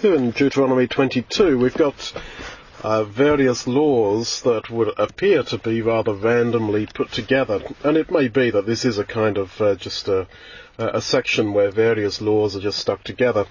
In 0.00 0.30
Deuteronomy 0.30 0.86
22, 0.86 1.58
we've 1.58 1.74
got 1.74 2.12
uh, 2.84 3.02
various 3.02 3.66
laws 3.66 4.42
that 4.42 4.70
would 4.70 4.96
appear 4.96 5.42
to 5.42 5.58
be 5.58 5.82
rather 5.82 6.14
randomly 6.14 6.86
put 6.86 7.10
together, 7.10 7.60
and 7.82 7.96
it 7.96 8.08
may 8.08 8.28
be 8.28 8.48
that 8.52 8.64
this 8.64 8.84
is 8.84 8.98
a 8.98 9.04
kind 9.04 9.36
of 9.36 9.60
uh, 9.60 9.74
just 9.74 10.06
a, 10.06 10.28
a, 10.78 11.00
section 11.00 11.52
where 11.52 11.72
various 11.72 12.20
laws 12.20 12.54
are 12.54 12.60
just 12.60 12.78
stuck 12.78 13.02
together. 13.02 13.46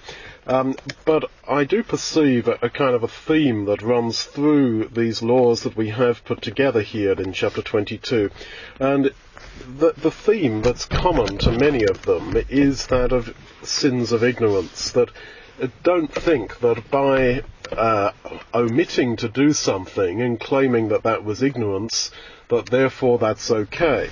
Um, 0.46 0.74
but 1.04 1.30
I 1.46 1.64
do 1.64 1.82
perceive 1.82 2.48
a, 2.48 2.58
a, 2.62 2.70
kind 2.70 2.94
of 2.94 3.02
a 3.02 3.08
theme 3.08 3.66
that 3.66 3.82
runs 3.82 4.22
through 4.22 4.88
these 4.88 5.22
laws 5.22 5.64
that 5.64 5.76
we 5.76 5.90
have 5.90 6.24
put 6.24 6.40
together 6.40 6.80
here 6.80 7.12
in 7.12 7.34
chapter 7.34 7.60
22, 7.60 8.30
and 8.80 9.10
the, 9.78 9.92
the 9.98 10.10
theme 10.10 10.62
that's 10.62 10.86
common 10.86 11.36
to 11.38 11.52
many 11.52 11.84
of 11.84 12.06
them 12.06 12.42
is 12.48 12.86
that 12.86 13.12
of 13.12 13.36
sins 13.62 14.12
of 14.12 14.24
ignorance, 14.24 14.92
that 14.92 15.10
don't 15.82 16.12
think 16.12 16.60
that 16.60 16.90
by 16.90 17.42
uh, 17.76 18.12
omitting 18.54 19.16
to 19.16 19.28
do 19.28 19.52
something 19.52 20.22
and 20.22 20.38
claiming 20.38 20.88
that 20.88 21.02
that 21.02 21.24
was 21.24 21.42
ignorance, 21.42 22.10
that 22.48 22.66
therefore 22.66 23.18
that's 23.18 23.50
okay. 23.50 24.10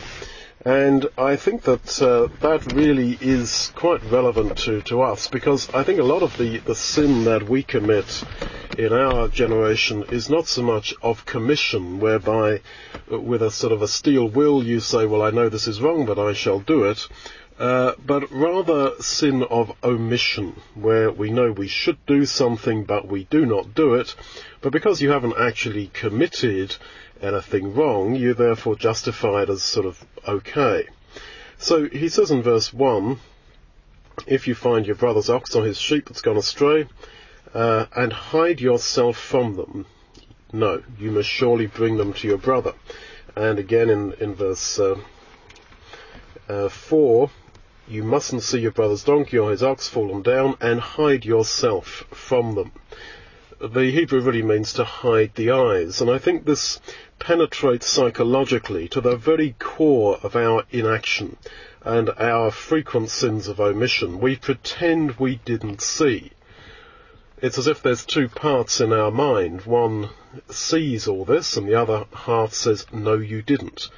And 0.64 1.06
I 1.16 1.36
think 1.36 1.62
that 1.62 2.02
uh, 2.02 2.28
that 2.40 2.72
really 2.72 3.16
is 3.20 3.70
quite 3.76 4.02
relevant 4.10 4.58
to, 4.58 4.82
to 4.82 5.02
us 5.02 5.28
because 5.28 5.72
I 5.72 5.84
think 5.84 6.00
a 6.00 6.04
lot 6.04 6.22
of 6.22 6.36
the, 6.36 6.58
the 6.58 6.74
sin 6.74 7.24
that 7.24 7.48
we 7.48 7.62
commit 7.62 8.24
in 8.76 8.92
our 8.92 9.28
generation 9.28 10.04
is 10.10 10.28
not 10.28 10.46
so 10.46 10.62
much 10.62 10.92
of 11.02 11.24
commission, 11.24 12.00
whereby 12.00 12.60
uh, 13.10 13.18
with 13.18 13.42
a 13.42 13.50
sort 13.50 13.72
of 13.72 13.80
a 13.80 13.88
steel 13.88 14.28
will 14.28 14.62
you 14.62 14.80
say, 14.80 15.06
well, 15.06 15.22
I 15.22 15.30
know 15.30 15.48
this 15.48 15.68
is 15.68 15.80
wrong, 15.80 16.04
but 16.04 16.18
I 16.18 16.32
shall 16.32 16.60
do 16.60 16.84
it. 16.84 17.06
Uh, 17.58 17.92
but 18.04 18.30
rather 18.30 19.00
sin 19.00 19.42
of 19.44 19.72
omission, 19.82 20.60
where 20.74 21.10
we 21.10 21.30
know 21.30 21.50
we 21.50 21.68
should 21.68 21.96
do 22.04 22.26
something 22.26 22.84
but 22.84 23.08
we 23.08 23.24
do 23.24 23.46
not 23.46 23.74
do 23.74 23.94
it, 23.94 24.14
but 24.60 24.72
because 24.72 25.00
you 25.00 25.10
haven't 25.10 25.38
actually 25.38 25.86
committed 25.88 26.76
anything 27.22 27.74
wrong, 27.74 28.14
you 28.14 28.34
therefore 28.34 28.76
justify 28.76 29.42
it 29.42 29.48
as 29.48 29.62
sort 29.62 29.86
of 29.86 30.04
okay. 30.28 30.86
So 31.56 31.88
he 31.88 32.10
says 32.10 32.30
in 32.30 32.42
verse 32.42 32.74
1, 32.74 33.18
if 34.26 34.46
you 34.46 34.54
find 34.54 34.86
your 34.86 34.96
brother's 34.96 35.30
ox 35.30 35.54
or 35.54 35.64
his 35.64 35.78
sheep 35.78 36.06
that's 36.06 36.20
gone 36.20 36.36
astray, 36.36 36.86
uh, 37.54 37.86
and 37.96 38.12
hide 38.12 38.60
yourself 38.60 39.16
from 39.16 39.56
them, 39.56 39.86
no, 40.52 40.82
you 40.98 41.10
must 41.10 41.28
surely 41.28 41.66
bring 41.66 41.96
them 41.96 42.12
to 42.12 42.28
your 42.28 42.38
brother. 42.38 42.74
And 43.34 43.58
again 43.58 43.88
in, 43.88 44.12
in 44.14 44.34
verse 44.34 44.78
uh, 44.78 44.96
uh, 46.48 46.68
4, 46.68 47.30
you 47.88 48.02
mustn't 48.02 48.42
see 48.42 48.60
your 48.60 48.72
brother's 48.72 49.04
donkey 49.04 49.38
or 49.38 49.50
his 49.50 49.62
ox 49.62 49.88
fallen 49.88 50.22
down 50.22 50.56
and 50.60 50.80
hide 50.80 51.24
yourself 51.24 52.04
from 52.10 52.54
them. 52.54 52.72
The 53.60 53.90
Hebrew 53.90 54.20
really 54.20 54.42
means 54.42 54.74
to 54.74 54.84
hide 54.84 55.34
the 55.34 55.50
eyes, 55.52 56.00
and 56.00 56.10
I 56.10 56.18
think 56.18 56.44
this 56.44 56.80
penetrates 57.18 57.86
psychologically 57.86 58.88
to 58.88 59.00
the 59.00 59.16
very 59.16 59.54
core 59.58 60.18
of 60.22 60.36
our 60.36 60.64
inaction 60.70 61.38
and 61.82 62.10
our 62.18 62.50
frequent 62.50 63.08
sins 63.08 63.48
of 63.48 63.60
omission. 63.60 64.20
We 64.20 64.36
pretend 64.36 65.12
we 65.12 65.36
didn't 65.36 65.80
see. 65.80 66.32
It's 67.40 67.58
as 67.58 67.66
if 67.66 67.82
there's 67.82 68.04
two 68.04 68.28
parts 68.28 68.80
in 68.80 68.92
our 68.92 69.10
mind. 69.10 69.62
One 69.62 70.10
sees 70.50 71.06
all 71.06 71.24
this, 71.24 71.56
and 71.56 71.68
the 71.68 71.80
other 71.80 72.04
half 72.12 72.52
says, 72.52 72.86
no, 72.92 73.14
you 73.14 73.40
didn't. 73.40 73.88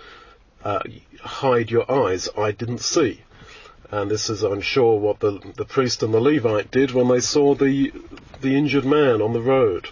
Uh, 0.62 0.80
hide 1.20 1.70
your 1.70 1.90
eyes, 1.90 2.28
I 2.36 2.52
didn't 2.52 2.80
see. 2.80 3.22
And 3.90 4.10
this 4.10 4.28
is, 4.28 4.42
I'm 4.42 4.60
sure, 4.60 4.98
what 4.98 5.20
the, 5.20 5.40
the 5.56 5.64
priest 5.64 6.02
and 6.02 6.12
the 6.12 6.20
Levite 6.20 6.70
did 6.70 6.90
when 6.90 7.08
they 7.08 7.20
saw 7.20 7.54
the, 7.54 7.92
the 8.40 8.56
injured 8.56 8.84
man 8.84 9.22
on 9.22 9.32
the 9.32 9.40
road. 9.40 9.88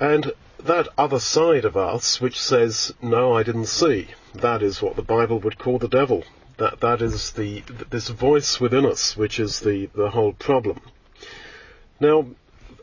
And 0.00 0.32
that 0.64 0.88
other 0.98 1.20
side 1.20 1.64
of 1.64 1.76
us, 1.76 2.20
which 2.20 2.40
says, 2.40 2.92
no, 3.00 3.32
I 3.34 3.44
didn't 3.44 3.66
see, 3.66 4.08
that 4.34 4.62
is 4.62 4.82
what 4.82 4.96
the 4.96 5.02
Bible 5.02 5.38
would 5.40 5.58
call 5.58 5.78
the 5.78 5.88
devil. 5.88 6.24
That, 6.56 6.80
that 6.80 7.02
is 7.02 7.32
the, 7.32 7.62
this 7.90 8.08
voice 8.08 8.60
within 8.60 8.84
us, 8.84 9.16
which 9.16 9.38
is 9.38 9.60
the, 9.60 9.86
the 9.94 10.10
whole 10.10 10.32
problem. 10.32 10.80
Now, 12.00 12.26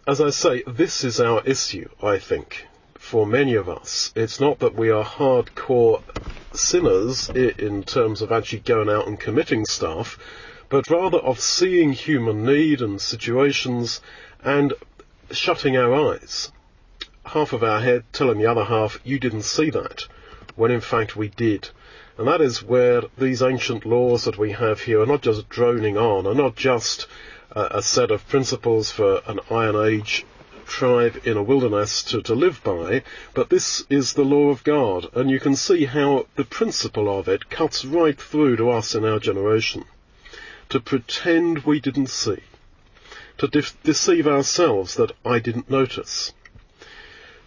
as 0.08 0.22
I 0.22 0.30
say, 0.30 0.64
this 0.66 1.04
is 1.04 1.20
our 1.20 1.44
issue, 1.44 1.90
I 2.02 2.20
think, 2.20 2.68
for 3.13 3.28
many 3.28 3.53
of 3.53 3.69
us. 3.69 4.12
It's 4.16 4.40
not 4.40 4.57
that 4.57 4.74
we 4.74 4.90
are 4.90 5.06
hardcore 5.06 6.01
sinners 6.51 7.29
in 7.29 7.84
terms 7.84 8.24
of 8.24 8.31
actually 8.31 8.62
going 8.62 8.90
out 8.90 9.06
and 9.06 9.19
committing 9.19 9.66
stuff, 9.66 10.18
but 10.68 10.90
rather 10.90 11.19
of 11.19 11.40
seeing 11.40 11.91
human 11.91 12.44
need 12.44 12.81
and 12.81 13.00
situations 13.00 14.01
and 14.44 14.74
shutting 15.29 15.78
our 15.78 15.94
eyes. 15.94 16.51
Half 17.24 17.53
of 17.53 17.62
our 17.63 17.81
head 17.81 18.03
telling 18.13 18.40
the 18.40 18.47
other 18.50 18.63
half, 18.63 19.00
you 19.03 19.19
didn't 19.19 19.44
see 19.44 19.69
that, 19.69 20.07
when 20.56 20.72
in 20.72 20.81
fact 20.81 21.16
we 21.16 21.28
did. 21.28 21.69
And 22.18 22.28
that 22.28 22.41
is 22.41 22.63
where 22.63 23.03
these 23.16 23.44
ancient 23.44 23.85
laws 23.85 24.24
that 24.24 24.40
we 24.40 24.53
have 24.53 24.81
here 24.81 25.01
are 25.01 25.06
not 25.06 25.22
just 25.22 25.50
droning 25.50 25.97
on, 25.97 26.25
are 26.25 26.34
not 26.34 26.56
just 26.56 27.06
a 27.51 27.84
set 27.84 28.09
of 28.09 28.28
principles 28.28 28.90
for 28.90 29.22
an 29.28 29.40
Iron 29.51 29.75
Age 29.75 30.25
tribe 30.66 31.22
in 31.25 31.38
a 31.38 31.44
wilderness 31.44 32.03
to, 32.03 32.22
to 32.24 32.35
live 32.35 32.63
by, 32.63 33.03
but 33.34 33.50
this 33.50 33.84
is 33.90 34.13
the 34.13 34.24
law 34.24 34.50
of 34.50 34.63
God, 34.63 35.07
and 35.13 35.29
you 35.29 35.40
can 35.40 35.56
see 35.56 35.85
how 35.85 36.28
the 36.35 36.46
principle 36.46 37.09
of 37.19 37.28
it 37.28 37.50
cuts 37.50 37.85
right 37.85 38.19
through 38.19 38.57
to 38.57 38.69
us 38.69 38.96
in 38.96 39.06
our 39.06 39.19
generation. 39.19 39.85
To 40.69 40.79
pretend 40.79 41.59
we 41.59 41.79
didn't 41.79 42.09
see, 42.09 42.40
to 43.38 43.47
de- 43.47 43.63
deceive 43.84 44.28
ourselves 44.28 44.96
that 44.96 45.12
I 45.25 45.40
didn't 45.40 45.69
notice. 45.69 46.34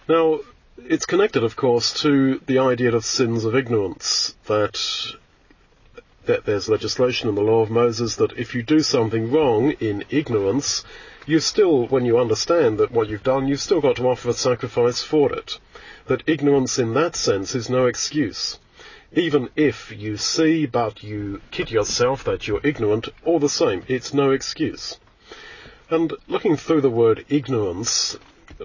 Now, 0.09 0.41
it's 0.79 1.07
connected, 1.07 1.43
of 1.43 1.57
course, 1.57 2.03
to 2.03 2.41
the 2.47 2.59
idea 2.59 2.95
of 2.95 3.05
sins 3.05 3.45
of 3.45 3.57
ignorance, 3.57 4.35
that 4.47 4.79
that 6.27 6.45
there's 6.45 6.69
legislation 6.69 7.29
in 7.29 7.35
the 7.35 7.41
law 7.43 7.63
of 7.63 7.71
Moses 7.71 8.17
that 8.17 8.33
if 8.33 8.55
you 8.55 8.63
do 8.63 8.81
something 8.81 9.31
wrong 9.31 9.71
in 9.81 10.05
ignorance, 10.11 10.85
you 11.27 11.41
still, 11.41 11.87
when 11.89 12.05
you 12.05 12.19
understand 12.19 12.79
that 12.79 12.93
what 12.93 13.09
you've 13.09 13.25
done, 13.25 13.49
you've 13.49 13.61
still 13.61 13.81
got 13.81 13.97
to 13.97 14.09
offer 14.09 14.31
a 14.31 14.33
sacrifice 14.33 15.03
for 15.03 15.33
it. 15.33 15.59
That 16.07 16.23
ignorance 16.27 16.79
in 16.79 16.95
that 16.95 17.17
sense 17.17 17.55
is 17.55 17.69
no 17.69 17.87
excuse. 17.87 18.59
Even 19.13 19.51
if 19.57 19.93
you 19.97 20.17
see 20.17 20.67
but 20.67 21.03
you 21.03 21.41
kid 21.51 21.71
yourself 21.71 22.23
that 22.25 22.47
you're 22.47 22.61
ignorant, 22.63 23.09
all 23.25 23.41
the 23.41 23.49
same, 23.49 23.83
it's 23.89 24.15
no 24.15 24.31
excuse. 24.31 24.99
And 25.91 26.13
looking 26.29 26.57
through 26.57 26.81
the 26.81 26.91
word 26.91 27.25
ignorance, 27.29 28.17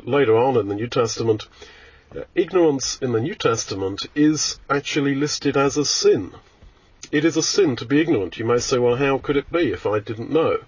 later 0.03 0.37
on 0.37 0.57
in 0.57 0.67
the 0.67 0.75
New 0.75 0.87
Testament, 0.87 1.47
uh, 2.15 2.21
ignorance 2.35 2.97
in 3.01 3.11
the 3.11 3.21
New 3.21 3.35
Testament 3.35 4.05
is 4.13 4.59
actually 4.69 5.15
listed 5.15 5.57
as 5.57 5.77
a 5.77 5.85
sin. 5.85 6.31
It 7.11 7.25
is 7.25 7.37
a 7.37 7.43
sin 7.43 7.75
to 7.77 7.85
be 7.85 8.01
ignorant. 8.01 8.37
You 8.37 8.45
may 8.45 8.59
say, 8.59 8.77
well, 8.77 8.97
how 8.97 9.17
could 9.17 9.37
it 9.37 9.51
be 9.51 9.71
if 9.71 9.85
I 9.85 9.99
didn't 9.99 10.31
know? 10.31 10.59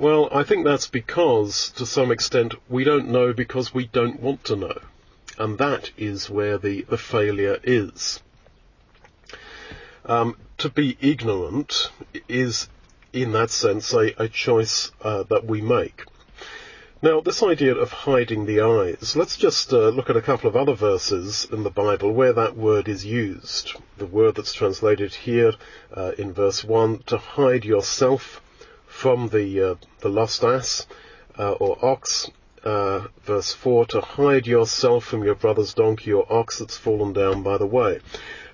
Well, 0.00 0.30
I 0.32 0.44
think 0.44 0.64
that's 0.64 0.86
because, 0.86 1.72
to 1.72 1.84
some 1.84 2.10
extent, 2.10 2.54
we 2.70 2.84
don't 2.84 3.08
know 3.08 3.34
because 3.34 3.74
we 3.74 3.86
don't 3.86 4.18
want 4.18 4.44
to 4.44 4.56
know. 4.56 4.78
And 5.38 5.58
that 5.58 5.90
is 5.98 6.30
where 6.30 6.56
the, 6.56 6.86
the 6.88 6.96
failure 6.96 7.58
is. 7.62 8.22
Um, 10.06 10.38
to 10.56 10.70
be 10.70 10.96
ignorant 11.02 11.90
is, 12.30 12.70
in 13.12 13.32
that 13.32 13.50
sense, 13.50 13.92
a, 13.92 14.14
a 14.16 14.26
choice 14.26 14.90
uh, 15.02 15.24
that 15.24 15.44
we 15.44 15.60
make. 15.60 16.04
Now, 17.02 17.20
this 17.20 17.42
idea 17.42 17.74
of 17.74 17.92
hiding 17.92 18.46
the 18.46 18.62
eyes, 18.62 19.14
let's 19.14 19.36
just 19.36 19.70
uh, 19.70 19.90
look 19.90 20.08
at 20.08 20.16
a 20.16 20.22
couple 20.22 20.48
of 20.48 20.56
other 20.56 20.74
verses 20.74 21.46
in 21.52 21.62
the 21.62 21.68
Bible 21.68 22.10
where 22.12 22.32
that 22.32 22.56
word 22.56 22.88
is 22.88 23.04
used. 23.04 23.74
The 23.98 24.06
word 24.06 24.36
that's 24.36 24.54
translated 24.54 25.12
here 25.12 25.52
uh, 25.94 26.12
in 26.16 26.32
verse 26.32 26.64
1, 26.64 27.02
to 27.08 27.18
hide 27.18 27.66
yourself 27.66 28.40
from 29.00 29.30
the, 29.30 29.70
uh, 29.70 29.74
the 30.00 30.10
lost 30.10 30.44
ass 30.44 30.86
uh, 31.38 31.52
or 31.52 31.82
ox, 31.82 32.30
uh, 32.64 33.06
verse 33.24 33.54
4, 33.54 33.86
to 33.86 34.00
hide 34.02 34.46
yourself 34.46 35.06
from 35.06 35.24
your 35.24 35.34
brother's 35.34 35.72
donkey 35.72 36.12
or 36.12 36.30
ox 36.30 36.58
that's 36.58 36.76
fallen 36.76 37.14
down 37.14 37.42
by 37.42 37.56
the 37.56 37.64
way. 37.64 38.00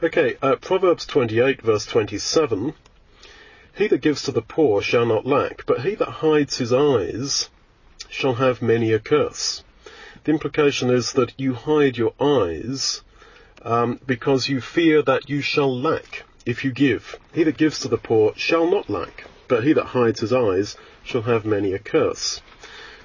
Okay, 0.01 0.37
uh, 0.41 0.55
Proverbs 0.55 1.05
28, 1.05 1.63
verse 1.63 1.85
27, 1.85 2.75
He 3.75 3.89
that 3.89 4.01
gives 4.01 4.23
to 4.23 4.31
the 4.31 4.41
poor 4.41 4.81
shall 4.81 5.05
not 5.05 5.27
lack, 5.27 5.67
but 5.67 5.81
he 5.81 5.97
that 5.97 6.23
hides 6.23 6.59
his 6.59 6.73
eyes 6.73 7.51
shall 8.09 8.35
have 8.35 8.63
many 8.63 8.93
a 8.93 9.01
curse. 9.01 9.65
The 10.23 10.31
implication 10.31 10.91
is 10.91 11.15
that 11.15 11.33
you 11.37 11.55
hide 11.55 11.99
your 11.99 12.15
eyes 12.21 13.03
um, 13.63 13.99
because 14.07 14.49
you 14.49 14.61
fear 14.61 15.03
that 15.03 15.29
you 15.29 15.41
shall 15.41 15.77
lack 15.77 16.23
if 16.45 16.65
you 16.65 16.71
give. 16.71 17.19
He 17.33 17.43
that 17.43 17.57
gives 17.57 17.81
to 17.81 17.89
the 17.89 17.99
poor 17.99 18.33
shall 18.37 18.71
not 18.71 18.89
lack 18.89 19.25
but 19.49 19.65
he 19.65 19.73
that 19.73 19.87
hides 19.87 20.21
his 20.21 20.33
eyes 20.33 20.77
shall 21.05 21.23
have 21.23 21.45
many 21.45 21.73
a 21.73 21.79
curse. 21.79 22.41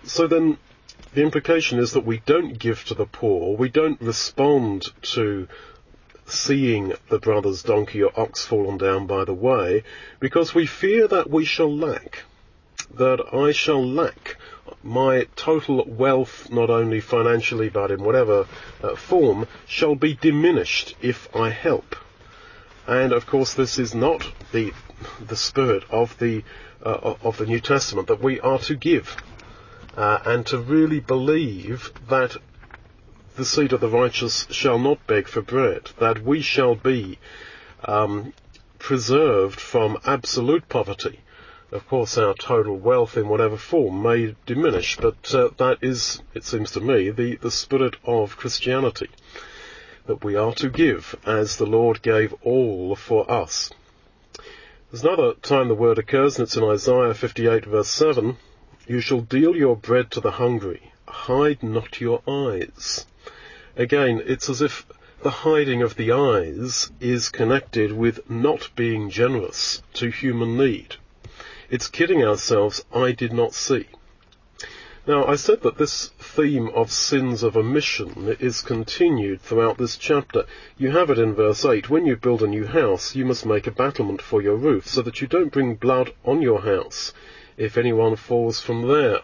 So 0.03 0.27
then, 0.27 0.57
the 1.13 1.21
implication 1.21 1.79
is 1.79 1.93
that 1.93 2.05
we 2.05 2.19
don't 2.25 2.57
give 2.57 2.85
to 2.85 2.93
the 2.93 3.05
poor, 3.05 3.55
we 3.57 3.69
don't 3.69 4.01
respond 4.01 4.87
to 5.01 5.47
seeing 6.25 6.93
the 7.09 7.19
brother's 7.19 7.63
donkey 7.63 8.01
or 8.01 8.17
ox 8.17 8.45
fallen 8.45 8.77
down 8.77 9.05
by 9.07 9.25
the 9.25 9.33
way, 9.33 9.83
because 10.19 10.55
we 10.55 10.65
fear 10.65 11.07
that 11.07 11.29
we 11.29 11.43
shall 11.43 11.75
lack, 11.75 12.23
that 12.95 13.21
I 13.33 13.51
shall 13.51 13.85
lack. 13.85 14.37
my 14.83 15.27
total 15.35 15.85
wealth, 15.85 16.49
not 16.49 16.69
only 16.69 17.01
financially 17.01 17.69
but 17.69 17.91
in 17.91 18.03
whatever 18.03 18.47
uh, 18.81 18.95
form, 18.95 19.47
shall 19.67 19.95
be 19.95 20.13
diminished 20.15 20.95
if 21.01 21.27
I 21.35 21.49
help. 21.49 21.95
And 22.87 23.11
of 23.11 23.25
course, 23.25 23.53
this 23.53 23.77
is 23.79 23.93
not 23.93 24.25
the 24.51 24.73
the 25.27 25.35
spirit 25.35 25.83
of 25.89 26.17
the 26.19 26.43
uh, 26.83 27.15
of 27.23 27.37
the 27.37 27.45
New 27.45 27.59
Testament 27.59 28.07
that 28.07 28.21
we 28.21 28.39
are 28.39 28.59
to 28.59 28.75
give 28.75 29.15
uh, 29.97 30.19
and 30.25 30.45
to 30.47 30.57
really 30.57 30.99
believe 30.99 31.91
that 32.09 32.37
the 33.35 33.45
seed 33.45 33.73
of 33.73 33.81
the 33.81 33.89
righteous 33.89 34.47
shall 34.51 34.77
not 34.77 35.05
beg 35.07 35.27
for 35.27 35.41
bread, 35.41 35.89
that 35.99 36.23
we 36.23 36.41
shall 36.41 36.75
be 36.75 37.17
um, 37.85 38.33
preserved 38.77 39.59
from 39.59 39.97
absolute 40.05 40.67
poverty. 40.67 41.19
Of 41.71 41.87
course, 41.87 42.17
our 42.17 42.33
total 42.33 42.75
wealth 42.75 43.15
in 43.15 43.29
whatever 43.29 43.55
form 43.55 44.03
may 44.03 44.35
diminish, 44.45 44.97
but 44.97 45.33
uh, 45.33 45.49
that 45.57 45.77
is, 45.81 46.21
it 46.33 46.43
seems 46.43 46.71
to 46.71 46.81
me, 46.81 47.09
the, 47.11 47.37
the 47.37 47.51
spirit 47.51 47.95
of 48.03 48.35
Christianity. 48.35 49.09
That 50.07 50.23
we 50.23 50.35
are 50.35 50.53
to 50.55 50.69
give 50.69 51.15
as 51.25 51.57
the 51.57 51.65
Lord 51.65 52.01
gave 52.01 52.33
all 52.41 52.95
for 52.95 53.29
us. 53.29 53.69
There's 54.89 55.03
another 55.03 55.33
time 55.35 55.67
the 55.67 55.75
word 55.75 55.99
occurs, 55.99 56.37
and 56.37 56.45
it's 56.45 56.57
in 56.57 56.63
Isaiah 56.63 57.13
58 57.13 57.65
verse 57.65 57.89
7. 57.89 58.37
You 58.87 58.99
shall 58.99 59.21
deal 59.21 59.55
your 59.55 59.75
bread 59.75 60.11
to 60.11 60.19
the 60.19 60.31
hungry. 60.31 60.91
Hide 61.07 61.63
not 61.63 62.01
your 62.01 62.21
eyes. 62.27 63.05
Again, 63.77 64.21
it's 64.25 64.49
as 64.49 64.61
if 64.61 64.85
the 65.23 65.29
hiding 65.29 65.83
of 65.83 65.95
the 65.95 66.11
eyes 66.11 66.91
is 66.99 67.29
connected 67.29 67.91
with 67.91 68.27
not 68.29 68.69
being 68.75 69.09
generous 69.11 69.83
to 69.93 70.09
human 70.09 70.57
need. 70.57 70.95
It's 71.69 71.87
kidding 71.87 72.23
ourselves, 72.23 72.83
I 72.93 73.11
did 73.11 73.31
not 73.31 73.53
see. 73.53 73.85
Now, 75.07 75.25
I 75.25 75.35
said 75.35 75.61
that 75.61 75.79
this 75.79 76.09
theme 76.19 76.67
of 76.69 76.91
sins 76.91 77.41
of 77.41 77.57
omission 77.57 78.35
is 78.39 78.61
continued 78.61 79.41
throughout 79.41 79.79
this 79.79 79.97
chapter. 79.97 80.45
You 80.77 80.91
have 80.91 81.09
it 81.09 81.17
in 81.17 81.33
verse 81.33 81.65
8. 81.65 81.89
When 81.89 82.05
you 82.05 82.15
build 82.15 82.43
a 82.43 82.47
new 82.47 82.67
house, 82.67 83.15
you 83.15 83.25
must 83.25 83.43
make 83.43 83.65
a 83.65 83.71
battlement 83.71 84.21
for 84.21 84.43
your 84.43 84.55
roof, 84.55 84.87
so 84.87 85.01
that 85.01 85.19
you 85.19 85.27
don't 85.27 85.51
bring 85.51 85.73
blood 85.73 86.13
on 86.23 86.43
your 86.43 86.61
house 86.61 87.13
if 87.57 87.77
anyone 87.77 88.15
falls 88.15 88.59
from 88.59 88.87
there. 88.87 89.21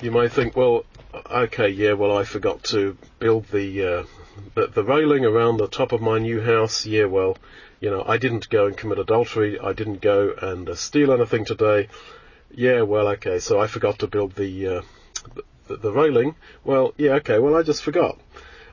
You 0.00 0.12
may 0.12 0.28
think, 0.28 0.54
well, 0.54 0.84
okay, 1.28 1.68
yeah, 1.70 1.94
well, 1.94 2.16
I 2.16 2.22
forgot 2.22 2.62
to 2.64 2.96
build 3.18 3.48
the, 3.48 3.84
uh, 3.84 4.04
the, 4.54 4.68
the 4.68 4.84
railing 4.84 5.24
around 5.24 5.56
the 5.56 5.66
top 5.66 5.90
of 5.90 6.00
my 6.00 6.20
new 6.20 6.40
house. 6.40 6.86
Yeah, 6.86 7.06
well, 7.06 7.36
you 7.80 7.90
know, 7.90 8.04
I 8.06 8.16
didn't 8.16 8.48
go 8.48 8.66
and 8.66 8.76
commit 8.76 9.00
adultery. 9.00 9.58
I 9.58 9.72
didn't 9.72 10.00
go 10.00 10.34
and 10.40 10.68
uh, 10.68 10.76
steal 10.76 11.12
anything 11.12 11.44
today. 11.44 11.88
Yeah, 12.50 12.82
well, 12.82 13.08
okay, 13.08 13.38
so 13.38 13.60
I 13.60 13.66
forgot 13.66 13.98
to 14.00 14.06
build 14.06 14.34
the, 14.34 14.66
uh, 14.66 14.82
the, 15.66 15.76
the 15.76 15.92
railing. 15.92 16.34
Well, 16.64 16.94
yeah, 16.96 17.12
okay, 17.14 17.38
well, 17.38 17.54
I 17.54 17.62
just 17.62 17.82
forgot. 17.82 18.18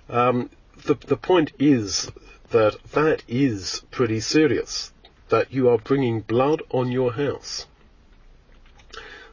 Um, 0.09 0.49
the, 0.85 0.95
the 0.95 1.17
point 1.17 1.51
is 1.59 2.11
that 2.51 2.77
that 2.93 3.23
is 3.27 3.83
pretty 3.91 4.19
serious, 4.19 4.93
that 5.29 5.51
you 5.51 5.69
are 5.69 5.77
bringing 5.77 6.21
blood 6.21 6.61
on 6.69 6.91
your 6.91 7.13
house. 7.13 7.67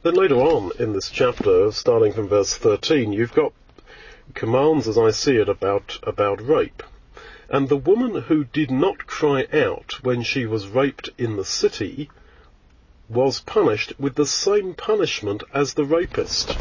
Then 0.02 0.14
later 0.14 0.36
on 0.36 0.72
in 0.80 0.92
this 0.92 1.08
chapter, 1.08 1.70
starting 1.70 2.12
from 2.12 2.26
verse 2.26 2.56
13, 2.56 3.12
you've 3.12 3.34
got 3.34 3.52
commands, 4.34 4.88
as 4.88 4.98
I 4.98 5.12
see 5.12 5.36
it, 5.36 5.48
about, 5.48 6.00
about 6.02 6.44
rape. 6.44 6.82
And 7.48 7.68
the 7.68 7.76
woman 7.76 8.22
who 8.22 8.44
did 8.44 8.70
not 8.70 9.06
cry 9.06 9.46
out 9.52 10.02
when 10.02 10.22
she 10.22 10.46
was 10.46 10.66
raped 10.66 11.10
in 11.18 11.36
the 11.36 11.44
city 11.44 12.10
was 13.12 13.40
punished 13.40 13.92
with 13.98 14.14
the 14.14 14.24
same 14.24 14.72
punishment 14.72 15.42
as 15.52 15.74
the 15.74 15.84
rapist. 15.84 16.56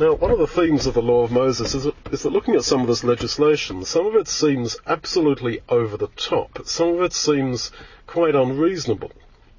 Now, 0.00 0.14
one 0.14 0.30
of 0.30 0.38
the 0.38 0.46
themes 0.46 0.86
of 0.86 0.94
the 0.94 1.02
law 1.02 1.24
of 1.24 1.30
Moses 1.30 1.74
is 1.74 1.84
that, 1.84 2.24
looking 2.24 2.54
at 2.54 2.64
some 2.64 2.80
of 2.80 2.86
this 2.86 3.04
legislation, 3.04 3.84
some 3.84 4.06
of 4.06 4.14
it 4.14 4.28
seems 4.28 4.78
absolutely 4.86 5.60
over 5.68 5.98
the 5.98 6.08
top. 6.08 6.60
Some 6.64 6.88
of 6.88 7.02
it 7.02 7.12
seems 7.12 7.70
quite 8.06 8.34
unreasonable. 8.34 9.12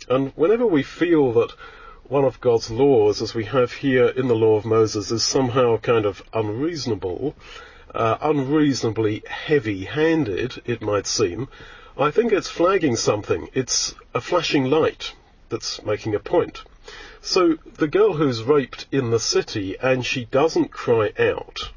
And 0.10 0.32
whenever 0.36 0.66
we 0.66 0.82
feel 0.82 1.32
that 1.34 1.54
one 2.08 2.24
of 2.24 2.42
God's 2.42 2.72
laws, 2.72 3.22
as 3.22 3.36
we 3.36 3.46
have 3.46 3.72
here 3.72 4.08
in 4.08 4.28
the 4.28 4.36
law 4.36 4.58
of 4.58 4.66
Moses, 4.66 5.12
is 5.12 5.24
somehow 5.24 5.78
kind 5.78 6.06
of 6.06 6.24
unreasonable, 6.34 7.36
uh, 7.94 8.18
unreasonably 8.22 9.22
heavy-handed, 9.28 10.62
it 10.66 10.82
might 10.82 11.06
seem, 11.06 11.50
I 11.98 12.10
think 12.10 12.32
it's 12.32 12.50
flagging 12.50 12.96
something. 12.96 13.50
It's 13.54 13.94
a 14.16 14.22
flashing 14.22 14.66
light 14.66 15.14
that's 15.50 15.84
making 15.84 16.16
a 16.16 16.20
point. 16.20 16.64
So 17.22 17.58
the 17.78 17.88
girl 17.88 18.14
who's 18.14 18.44
raped 18.44 18.86
in 18.92 19.12
the 19.12 19.20
city 19.20 19.76
and 19.82 20.06
she 20.06 20.26
doesn't 20.26 20.72
cry 20.72 21.12
out 21.20 21.72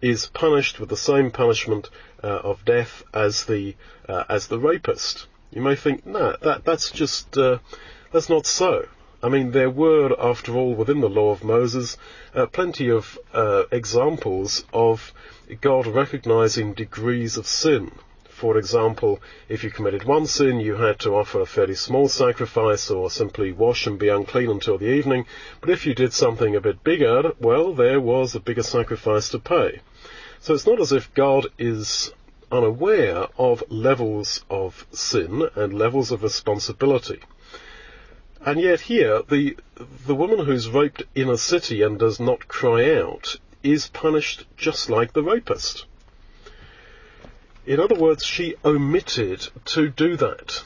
is 0.00 0.26
punished 0.26 0.80
with 0.80 0.88
the 0.88 0.96
same 0.96 1.30
punishment 1.30 1.90
uh, 2.24 2.26
of 2.26 2.64
death 2.64 3.02
as 3.12 3.44
the 3.44 3.76
uh, 4.08 4.24
as 4.28 4.48
the 4.48 4.58
rapist. 4.58 5.26
You 5.50 5.62
may 5.62 5.76
think, 5.76 6.06
no, 6.06 6.36
that 6.42 6.64
that's 6.64 6.90
just 6.90 7.36
uh, 7.36 7.58
that's 8.12 8.28
not 8.28 8.46
so. 8.46 8.86
I 9.22 9.28
mean, 9.28 9.50
there 9.50 9.68
were, 9.68 10.16
after 10.18 10.56
all, 10.56 10.74
within 10.74 11.00
the 11.00 11.08
law 11.08 11.30
of 11.30 11.44
Moses, 11.44 11.98
uh, 12.34 12.46
plenty 12.46 12.90
of 12.90 13.18
uh, 13.34 13.64
examples 13.70 14.64
of 14.72 15.12
God 15.60 15.86
recognizing 15.86 16.72
degrees 16.72 17.36
of 17.36 17.46
sin. 17.46 17.92
For 18.40 18.56
example, 18.56 19.20
if 19.50 19.62
you 19.62 19.70
committed 19.70 20.04
one 20.04 20.24
sin, 20.24 20.60
you 20.60 20.76
had 20.76 20.98
to 21.00 21.14
offer 21.14 21.42
a 21.42 21.44
fairly 21.44 21.74
small 21.74 22.08
sacrifice 22.08 22.90
or 22.90 23.10
simply 23.10 23.52
wash 23.52 23.86
and 23.86 23.98
be 23.98 24.08
unclean 24.08 24.48
until 24.48 24.78
the 24.78 24.90
evening. 24.90 25.26
But 25.60 25.68
if 25.68 25.84
you 25.84 25.92
did 25.92 26.14
something 26.14 26.56
a 26.56 26.60
bit 26.62 26.82
bigger, 26.82 27.34
well, 27.38 27.74
there 27.74 28.00
was 28.00 28.34
a 28.34 28.40
bigger 28.40 28.62
sacrifice 28.62 29.28
to 29.28 29.38
pay. 29.38 29.80
So 30.38 30.54
it's 30.54 30.66
not 30.66 30.80
as 30.80 30.90
if 30.90 31.12
God 31.12 31.48
is 31.58 32.14
unaware 32.50 33.26
of 33.36 33.62
levels 33.68 34.42
of 34.48 34.86
sin 34.90 35.46
and 35.54 35.74
levels 35.74 36.10
of 36.10 36.22
responsibility. 36.22 37.20
And 38.40 38.58
yet 38.58 38.80
here, 38.80 39.20
the, 39.20 39.58
the 40.06 40.14
woman 40.14 40.46
who's 40.46 40.70
raped 40.70 41.02
in 41.14 41.28
a 41.28 41.36
city 41.36 41.82
and 41.82 41.98
does 41.98 42.18
not 42.18 42.48
cry 42.48 42.96
out 42.96 43.36
is 43.62 43.88
punished 43.88 44.46
just 44.56 44.88
like 44.88 45.12
the 45.12 45.22
rapist. 45.22 45.84
In 47.66 47.78
other 47.78 47.94
words, 47.94 48.24
she 48.24 48.54
omitted 48.64 49.48
to 49.66 49.88
do 49.88 50.16
that. 50.16 50.64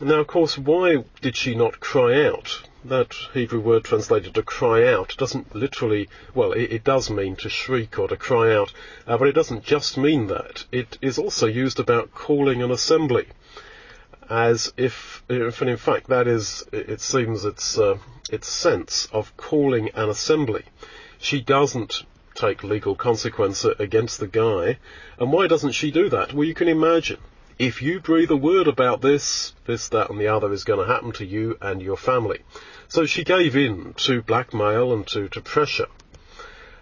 Now, 0.00 0.20
of 0.20 0.26
course, 0.26 0.56
why 0.58 1.04
did 1.20 1.36
she 1.36 1.54
not 1.54 1.80
cry 1.80 2.24
out? 2.24 2.62
That 2.84 3.14
Hebrew 3.34 3.60
word 3.60 3.84
translated 3.84 4.34
to 4.34 4.42
cry 4.42 4.90
out 4.92 5.14
doesn't 5.18 5.54
literally, 5.54 6.08
well, 6.34 6.52
it, 6.52 6.72
it 6.72 6.84
does 6.84 7.10
mean 7.10 7.36
to 7.36 7.48
shriek 7.50 7.98
or 7.98 8.08
to 8.08 8.16
cry 8.16 8.54
out, 8.54 8.72
uh, 9.06 9.18
but 9.18 9.28
it 9.28 9.34
doesn't 9.34 9.64
just 9.64 9.98
mean 9.98 10.28
that. 10.28 10.64
It 10.72 10.96
is 11.02 11.18
also 11.18 11.46
used 11.46 11.78
about 11.78 12.14
calling 12.14 12.62
an 12.62 12.70
assembly 12.70 13.26
as 14.30 14.72
if, 14.76 15.22
if 15.28 15.60
in 15.60 15.76
fact 15.76 16.06
that 16.08 16.26
is, 16.26 16.64
it 16.72 17.00
seems, 17.00 17.44
its 17.44 17.76
uh, 17.76 17.98
its 18.30 18.48
sense 18.48 19.08
of 19.12 19.36
calling 19.36 19.90
an 19.90 20.08
assembly. 20.08 20.64
She 21.18 21.40
doesn't 21.40 22.04
take 22.40 22.64
legal 22.64 22.94
consequence 22.94 23.64
against 23.64 24.18
the 24.18 24.26
guy, 24.26 24.78
and 25.18 25.30
why 25.30 25.46
doesn't 25.46 25.72
she 25.72 25.90
do 25.90 26.08
that? 26.08 26.32
Well, 26.32 26.46
you 26.46 26.54
can 26.54 26.68
imagine. 26.68 27.18
If 27.58 27.82
you 27.82 28.00
breathe 28.00 28.30
a 28.30 28.36
word 28.36 28.68
about 28.68 29.02
this, 29.02 29.52
this, 29.66 29.88
that, 29.88 30.08
and 30.08 30.18
the 30.18 30.28
other 30.28 30.50
is 30.50 30.64
going 30.64 30.80
to 30.80 30.92
happen 30.92 31.12
to 31.12 31.26
you 31.26 31.58
and 31.60 31.82
your 31.82 31.98
family. 31.98 32.40
So 32.88 33.04
she 33.04 33.22
gave 33.22 33.54
in 33.54 33.92
to 34.06 34.22
blackmail 34.22 34.94
and 34.94 35.06
to, 35.08 35.28
to 35.28 35.40
pressure. 35.42 35.88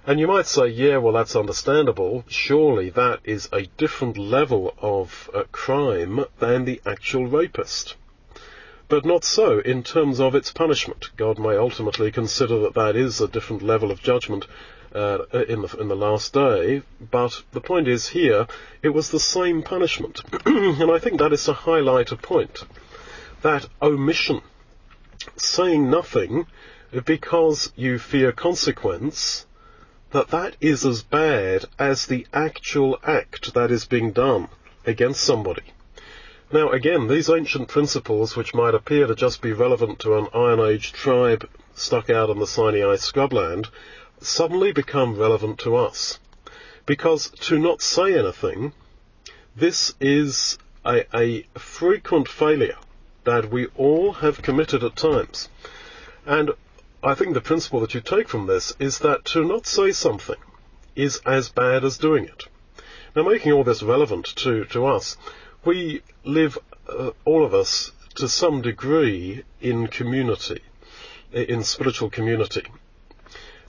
And 0.06 0.20
you 0.20 0.28
might 0.28 0.46
say, 0.46 0.68
yeah, 0.68 0.98
well, 0.98 1.12
that's 1.12 1.34
understandable. 1.34 2.24
Surely 2.28 2.90
that 2.90 3.20
is 3.24 3.48
a 3.52 3.66
different 3.76 4.16
level 4.16 4.72
of 4.78 5.28
uh, 5.34 5.42
crime 5.50 6.24
than 6.38 6.64
the 6.64 6.80
actual 6.86 7.26
rapist. 7.26 7.96
But 8.88 9.04
not 9.04 9.24
so 9.24 9.58
in 9.58 9.82
terms 9.82 10.18
of 10.18 10.34
its 10.34 10.52
punishment. 10.52 11.10
God 11.16 11.38
may 11.38 11.56
ultimately 11.56 12.10
consider 12.10 12.60
that 12.60 12.74
that 12.74 12.96
is 12.96 13.20
a 13.20 13.28
different 13.28 13.62
level 13.62 13.90
of 13.90 14.00
judgment 14.00 14.46
uh, 14.94 15.18
in 15.48 15.62
the 15.62 15.76
in 15.78 15.88
the 15.88 15.96
last 15.96 16.32
day. 16.32 16.82
But 17.00 17.42
the 17.52 17.60
point 17.60 17.88
is 17.88 18.08
here, 18.08 18.46
it 18.82 18.90
was 18.90 19.10
the 19.10 19.20
same 19.20 19.62
punishment, 19.62 20.22
and 20.46 20.90
I 20.90 20.98
think 20.98 21.18
that 21.18 21.32
is 21.32 21.44
to 21.44 21.52
highlight 21.52 22.12
a 22.12 22.16
point 22.16 22.64
that 23.42 23.68
omission, 23.80 24.40
saying 25.36 25.88
nothing 25.88 26.46
because 27.04 27.72
you 27.76 27.98
fear 27.98 28.32
consequence, 28.32 29.46
that 30.10 30.28
that 30.28 30.56
is 30.60 30.84
as 30.84 31.02
bad 31.02 31.66
as 31.78 32.06
the 32.06 32.26
actual 32.32 32.98
act 33.04 33.54
that 33.54 33.70
is 33.70 33.84
being 33.84 34.12
done 34.12 34.48
against 34.86 35.20
somebody. 35.20 35.62
Now 36.50 36.70
again, 36.70 37.08
these 37.08 37.28
ancient 37.28 37.68
principles, 37.68 38.34
which 38.34 38.54
might 38.54 38.74
appear 38.74 39.06
to 39.06 39.14
just 39.14 39.42
be 39.42 39.52
relevant 39.52 39.98
to 40.00 40.16
an 40.16 40.28
Iron 40.32 40.60
Age 40.60 40.92
tribe 40.92 41.48
stuck 41.74 42.08
out 42.10 42.30
on 42.30 42.38
the 42.38 42.46
Sinai 42.46 42.96
scrubland, 42.96 43.68
suddenly 44.20 44.72
become 44.72 45.18
relevant 45.18 45.58
to 45.60 45.76
us. 45.76 46.18
Because 46.86 47.30
to 47.48 47.58
not 47.58 47.82
say 47.82 48.18
anything, 48.18 48.72
this 49.54 49.94
is 50.00 50.58
a, 50.84 51.04
a 51.16 51.42
frequent 51.58 52.28
failure 52.28 52.78
that 53.24 53.50
we 53.50 53.66
all 53.76 54.12
have 54.14 54.42
committed 54.42 54.82
at 54.82 54.96
times. 54.96 55.48
And 56.24 56.52
I 57.02 57.14
think 57.14 57.34
the 57.34 57.40
principle 57.40 57.80
that 57.80 57.94
you 57.94 58.00
take 58.00 58.28
from 58.28 58.46
this 58.46 58.74
is 58.78 58.98
that 59.00 59.24
to 59.26 59.44
not 59.44 59.66
say 59.66 59.92
something 59.92 60.36
is 60.96 61.20
as 61.24 61.48
bad 61.48 61.84
as 61.84 61.98
doing 61.98 62.24
it. 62.24 62.44
Now, 63.14 63.22
making 63.22 63.52
all 63.52 63.64
this 63.64 63.82
relevant 63.82 64.26
to, 64.36 64.64
to 64.66 64.86
us, 64.86 65.16
we 65.64 66.02
live, 66.24 66.58
uh, 66.88 67.10
all 67.24 67.44
of 67.44 67.54
us, 67.54 67.92
to 68.16 68.28
some 68.28 68.62
degree 68.62 69.44
in 69.60 69.86
community, 69.86 70.60
in 71.32 71.62
spiritual 71.62 72.10
community. 72.10 72.62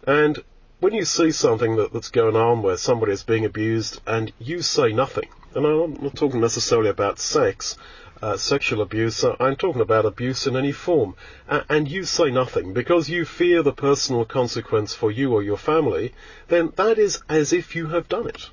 And 0.08 0.40
when 0.80 0.94
you 0.94 1.06
see 1.06 1.32
something 1.32 1.76
that, 1.76 1.92
that's 1.92 2.10
going 2.10 2.36
on 2.36 2.62
where 2.62 2.78
somebody 2.78 3.12
is 3.12 3.24
being 3.24 3.46
abused 3.46 4.02
and 4.08 4.32
you 4.40 4.62
say 4.62 4.94
nothing, 4.94 5.28
and 5.54 5.66
I'm 5.66 5.94
not 6.02 6.16
talking 6.16 6.40
necessarily 6.40 6.90
about 6.90 7.20
sex, 7.20 7.78
uh, 8.22 8.38
sexual 8.38 8.82
abuse, 8.82 9.24
I'm 9.40 9.56
talking 9.56 9.82
about 9.82 10.06
abuse 10.06 10.48
in 10.48 10.56
any 10.56 10.72
form, 10.72 11.16
and 11.48 11.90
you 11.90 12.04
say 12.04 12.32
nothing 12.32 12.74
because 12.74 13.10
you 13.10 13.26
fear 13.26 13.62
the 13.62 13.74
personal 13.74 14.26
consequence 14.26 14.94
for 14.94 15.12
you 15.12 15.34
or 15.34 15.44
your 15.44 15.58
family, 15.58 16.14
then 16.48 16.72
that 16.76 16.98
is 16.98 17.22
as 17.28 17.54
if 17.54 17.76
you 17.76 17.88
have 17.88 18.10
done 18.10 18.28
it. 18.28 18.50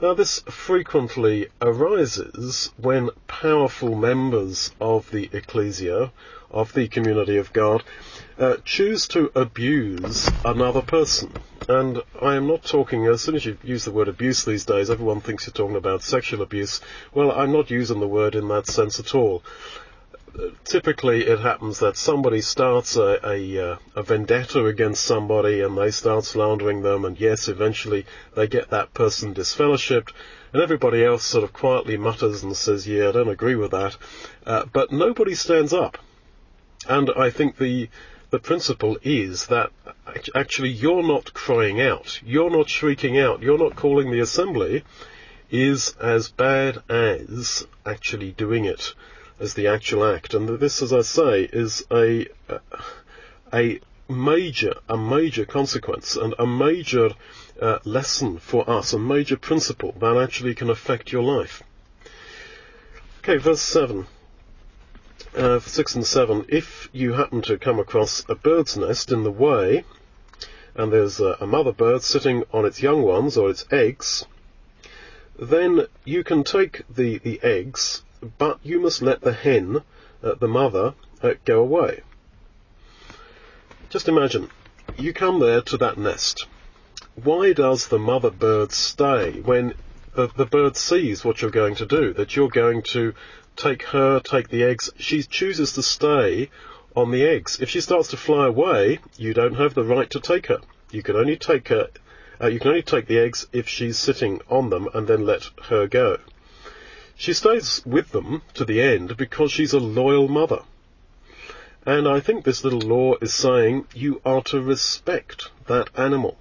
Now, 0.00 0.14
this 0.14 0.40
frequently 0.40 1.48
arises 1.60 2.72
when 2.76 3.10
powerful 3.28 3.94
members 3.94 4.72
of 4.80 5.10
the 5.12 5.30
ecclesia, 5.32 6.10
of 6.50 6.72
the 6.72 6.88
community 6.88 7.36
of 7.36 7.52
God, 7.52 7.84
uh, 8.38 8.56
choose 8.64 9.06
to 9.08 9.30
abuse 9.34 10.30
another 10.44 10.82
person. 10.82 11.32
And 11.68 12.02
I 12.20 12.34
am 12.34 12.46
not 12.46 12.64
talking, 12.64 13.06
as 13.06 13.22
soon 13.22 13.36
as 13.36 13.44
you 13.44 13.56
use 13.62 13.84
the 13.84 13.92
word 13.92 14.08
abuse 14.08 14.44
these 14.44 14.64
days, 14.64 14.90
everyone 14.90 15.20
thinks 15.20 15.46
you're 15.46 15.54
talking 15.54 15.76
about 15.76 16.02
sexual 16.02 16.42
abuse. 16.42 16.80
Well, 17.14 17.30
I'm 17.30 17.52
not 17.52 17.70
using 17.70 18.00
the 18.00 18.08
word 18.08 18.34
in 18.34 18.48
that 18.48 18.66
sense 18.66 18.98
at 18.98 19.14
all 19.14 19.42
typically 20.64 21.26
it 21.26 21.40
happens 21.40 21.78
that 21.80 21.96
somebody 21.96 22.40
starts 22.40 22.96
a, 22.96 23.18
a, 23.22 23.72
uh, 23.72 23.76
a, 23.94 24.02
vendetta 24.02 24.64
against 24.64 25.04
somebody 25.04 25.60
and 25.60 25.76
they 25.76 25.90
start 25.90 26.24
slandering 26.24 26.82
them 26.82 27.04
and 27.04 27.20
yes, 27.20 27.48
eventually 27.48 28.06
they 28.34 28.46
get 28.46 28.70
that 28.70 28.94
person 28.94 29.34
disfellowshipped 29.34 30.12
and 30.52 30.62
everybody 30.62 31.04
else 31.04 31.24
sort 31.24 31.44
of 31.44 31.52
quietly 31.52 31.96
mutters 31.96 32.42
and 32.42 32.56
says, 32.56 32.86
yeah, 32.86 33.08
I 33.08 33.12
don't 33.12 33.28
agree 33.28 33.56
with 33.56 33.72
that. 33.72 33.96
Uh, 34.46 34.64
but 34.72 34.92
nobody 34.92 35.34
stands 35.34 35.72
up. 35.72 35.98
And 36.88 37.10
I 37.16 37.30
think 37.30 37.58
the, 37.58 37.88
the 38.32 38.38
principle 38.38 38.96
is 39.02 39.48
that 39.48 39.70
actually 40.34 40.70
you're 40.70 41.02
not 41.02 41.34
crying 41.34 41.82
out, 41.82 42.18
you're 42.24 42.48
not 42.48 42.66
shrieking 42.66 43.18
out, 43.18 43.42
you're 43.42 43.58
not 43.58 43.76
calling 43.76 44.10
the 44.10 44.20
assembly 44.20 44.82
is 45.50 45.94
as 46.00 46.30
bad 46.30 46.82
as 46.88 47.66
actually 47.84 48.32
doing 48.32 48.64
it 48.64 48.94
as 49.38 49.52
the 49.52 49.66
actual 49.66 50.02
act. 50.02 50.32
And 50.32 50.48
this, 50.48 50.80
as 50.80 50.94
I 50.94 51.02
say, 51.02 51.42
is 51.42 51.84
a, 51.90 52.26
a 53.52 53.80
major, 54.08 54.76
a 54.88 54.96
major 54.96 55.44
consequence 55.44 56.16
and 56.16 56.34
a 56.38 56.46
major 56.46 57.10
uh, 57.60 57.80
lesson 57.84 58.38
for 58.38 58.68
us, 58.68 58.94
a 58.94 58.98
major 58.98 59.36
principle 59.36 59.94
that 60.00 60.16
actually 60.16 60.54
can 60.54 60.70
affect 60.70 61.12
your 61.12 61.22
life. 61.22 61.62
Okay, 63.18 63.36
verse 63.36 63.60
7. 63.60 64.06
Uh, 65.34 65.60
6 65.60 65.94
and 65.94 66.06
7. 66.06 66.44
If 66.48 66.90
you 66.92 67.14
happen 67.14 67.40
to 67.42 67.56
come 67.56 67.78
across 67.78 68.22
a 68.28 68.34
bird's 68.34 68.76
nest 68.76 69.10
in 69.10 69.24
the 69.24 69.30
way, 69.30 69.84
and 70.74 70.92
there's 70.92 71.20
a, 71.20 71.38
a 71.40 71.46
mother 71.46 71.72
bird 71.72 72.02
sitting 72.02 72.44
on 72.52 72.66
its 72.66 72.82
young 72.82 73.02
ones 73.02 73.38
or 73.38 73.48
its 73.48 73.64
eggs, 73.70 74.26
then 75.38 75.86
you 76.04 76.22
can 76.22 76.44
take 76.44 76.82
the, 76.94 77.18
the 77.18 77.40
eggs 77.42 78.02
but 78.38 78.58
you 78.62 78.80
must 78.80 79.02
let 79.02 79.20
the 79.22 79.32
hen, 79.32 79.82
uh, 80.22 80.34
the 80.34 80.48
mother, 80.48 80.94
uh, 81.22 81.34
go 81.44 81.60
away. 81.60 82.00
Just 83.90 84.08
imagine, 84.08 84.48
you 84.96 85.12
come 85.12 85.40
there 85.40 85.60
to 85.62 85.76
that 85.78 85.98
nest. 85.98 86.46
Why 87.22 87.52
does 87.52 87.88
the 87.88 87.98
mother 87.98 88.30
bird 88.30 88.72
stay 88.72 89.40
when 89.40 89.74
the, 90.14 90.28
the 90.28 90.46
bird 90.46 90.76
sees 90.76 91.24
what 91.24 91.42
you're 91.42 91.50
going 91.50 91.74
to 91.76 91.86
do, 91.86 92.12
that 92.14 92.36
you're 92.36 92.48
going 92.48 92.82
to 92.82 93.14
take 93.56 93.82
her, 93.84 94.20
take 94.20 94.48
the 94.48 94.64
eggs? 94.64 94.90
She 94.98 95.22
chooses 95.22 95.72
to 95.74 95.82
stay 95.82 96.50
on 96.94 97.10
the 97.10 97.24
eggs. 97.24 97.60
If 97.60 97.70
she 97.70 97.80
starts 97.80 98.08
to 98.08 98.16
fly 98.16 98.46
away, 98.46 98.98
you 99.16 99.34
don't 99.34 99.54
have 99.54 99.74
the 99.74 99.84
right 99.84 100.10
to 100.10 100.20
take 100.20 100.46
her. 100.46 100.60
You 100.90 101.02
can 101.02 101.16
only 101.16 101.36
take 101.36 101.68
her, 101.68 101.88
uh, 102.40 102.48
you 102.48 102.58
can 102.58 102.68
only 102.68 102.82
take 102.82 103.06
the 103.06 103.18
eggs 103.18 103.46
if 103.52 103.68
she's 103.68 103.98
sitting 103.98 104.40
on 104.48 104.70
them 104.70 104.88
and 104.94 105.06
then 105.06 105.24
let 105.24 105.48
her 105.68 105.86
go. 105.86 106.18
She 107.16 107.32
stays 107.32 107.82
with 107.86 108.10
them 108.10 108.42
to 108.54 108.64
the 108.64 108.80
end 108.82 109.16
because 109.16 109.52
she's 109.52 109.72
a 109.72 109.78
loyal 109.78 110.28
mother. 110.28 110.62
And 111.84 112.06
I 112.06 112.20
think 112.20 112.44
this 112.44 112.64
little 112.64 112.80
law 112.80 113.16
is 113.20 113.34
saying 113.34 113.86
you 113.94 114.20
are 114.24 114.42
to 114.44 114.60
respect 114.60 115.50
that 115.66 115.90
animal 115.96 116.36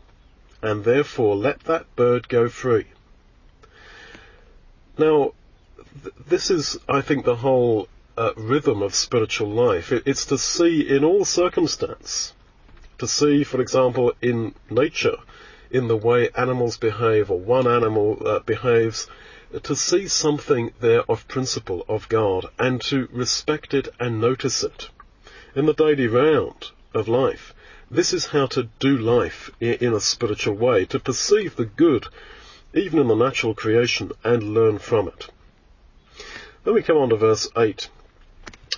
and 0.61 0.83
therefore 0.83 1.35
let 1.35 1.61
that 1.61 1.95
bird 1.95 2.27
go 2.27 2.47
free. 2.47 2.85
Now, 4.97 5.33
th- 6.03 6.15
this 6.27 6.49
is, 6.49 6.77
I 6.87 7.01
think, 7.01 7.25
the 7.25 7.37
whole 7.37 7.87
uh, 8.17 8.31
rhythm 8.37 8.81
of 8.81 8.95
spiritual 8.95 9.49
life. 9.49 9.91
It, 9.91 10.03
it's 10.05 10.25
to 10.27 10.37
see 10.37 10.81
in 10.81 11.03
all 11.03 11.25
circumstance, 11.25 12.33
to 12.97 13.07
see, 13.07 13.43
for 13.43 13.61
example, 13.61 14.13
in 14.21 14.53
nature, 14.69 15.17
in 15.69 15.87
the 15.87 15.97
way 15.97 16.29
animals 16.35 16.77
behave 16.77 17.31
or 17.31 17.39
one 17.39 17.67
animal 17.67 18.21
uh, 18.25 18.39
behaves, 18.39 19.07
to 19.63 19.75
see 19.75 20.07
something 20.07 20.71
there 20.79 21.03
of 21.11 21.27
principle 21.27 21.85
of 21.89 22.07
God 22.09 22.45
and 22.57 22.79
to 22.83 23.09
respect 23.11 23.73
it 23.73 23.89
and 23.99 24.21
notice 24.21 24.63
it 24.63 24.89
in 25.55 25.65
the 25.65 25.73
daily 25.73 26.07
round 26.07 26.71
of 26.93 27.07
life. 27.07 27.53
This 27.89 28.13
is 28.13 28.27
how 28.27 28.45
to 28.47 28.69
do 28.79 28.97
life 28.97 29.51
in 29.59 29.93
a 29.93 29.99
spiritual 29.99 30.55
way, 30.55 30.85
to 30.85 30.99
perceive 30.99 31.57
the 31.57 31.65
good 31.65 32.07
even 32.73 32.99
in 32.99 33.07
the 33.07 33.15
natural 33.15 33.53
creation 33.53 34.11
and 34.23 34.53
learn 34.53 34.77
from 34.79 35.09
it. 35.09 35.27
Then 36.63 36.73
we 36.73 36.83
come 36.83 36.97
on 36.97 37.09
to 37.09 37.15
verse 37.15 37.49
8 37.57 37.89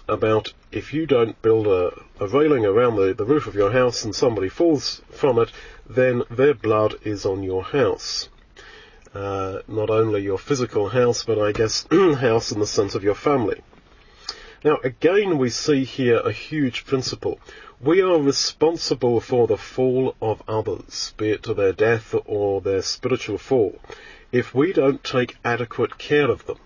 about 0.08 0.54
if 0.72 0.94
you 0.94 1.06
don't 1.06 1.42
build 1.42 1.68
a, 1.68 1.92
a 2.20 2.28
railing 2.28 2.66
around 2.66 2.96
the, 2.96 3.14
the 3.14 3.26
roof 3.26 3.48
of 3.48 3.56
your 3.56 3.72
house 3.72 4.04
and 4.04 4.16
somebody 4.16 4.50
falls 4.50 5.02
from 5.12 5.40
it, 5.40 5.52
then 5.90 6.24
their 6.30 6.54
blood 6.54 6.96
is 7.04 7.26
on 7.26 7.44
your 7.44 7.64
house 7.64 8.30
uh, 9.14 9.60
not 9.68 9.90
only 9.90 10.22
your 10.22 10.38
physical 10.38 10.90
house, 10.90 11.24
but 11.24 11.40
I 11.40 11.52
guess 11.52 11.86
house 11.92 12.52
in 12.52 12.60
the 12.60 12.68
sense 12.68 12.96
of 12.96 13.04
your 13.04 13.16
family. 13.16 13.62
Now, 14.64 14.78
again, 14.84 15.38
we 15.38 15.50
see 15.50 15.84
here 15.84 16.18
a 16.18 16.32
huge 16.32 16.86
principle. 16.86 17.40
We 17.82 18.02
are 18.02 18.18
responsible 18.18 19.20
for 19.20 19.46
the 19.46 19.58
fall 19.58 20.16
of 20.22 20.42
others, 20.48 21.14
be 21.18 21.32
it 21.32 21.44
to 21.44 21.54
their 21.54 21.74
death 21.74 22.16
or 22.26 22.62
their 22.62 22.82
spiritual 22.82 23.38
fall, 23.38 23.78
if 24.32 24.56
we 24.56 24.72
don't 24.72 25.04
take 25.04 25.38
adequate 25.44 25.98
care 25.98 26.32
of 26.32 26.46
them. 26.46 26.58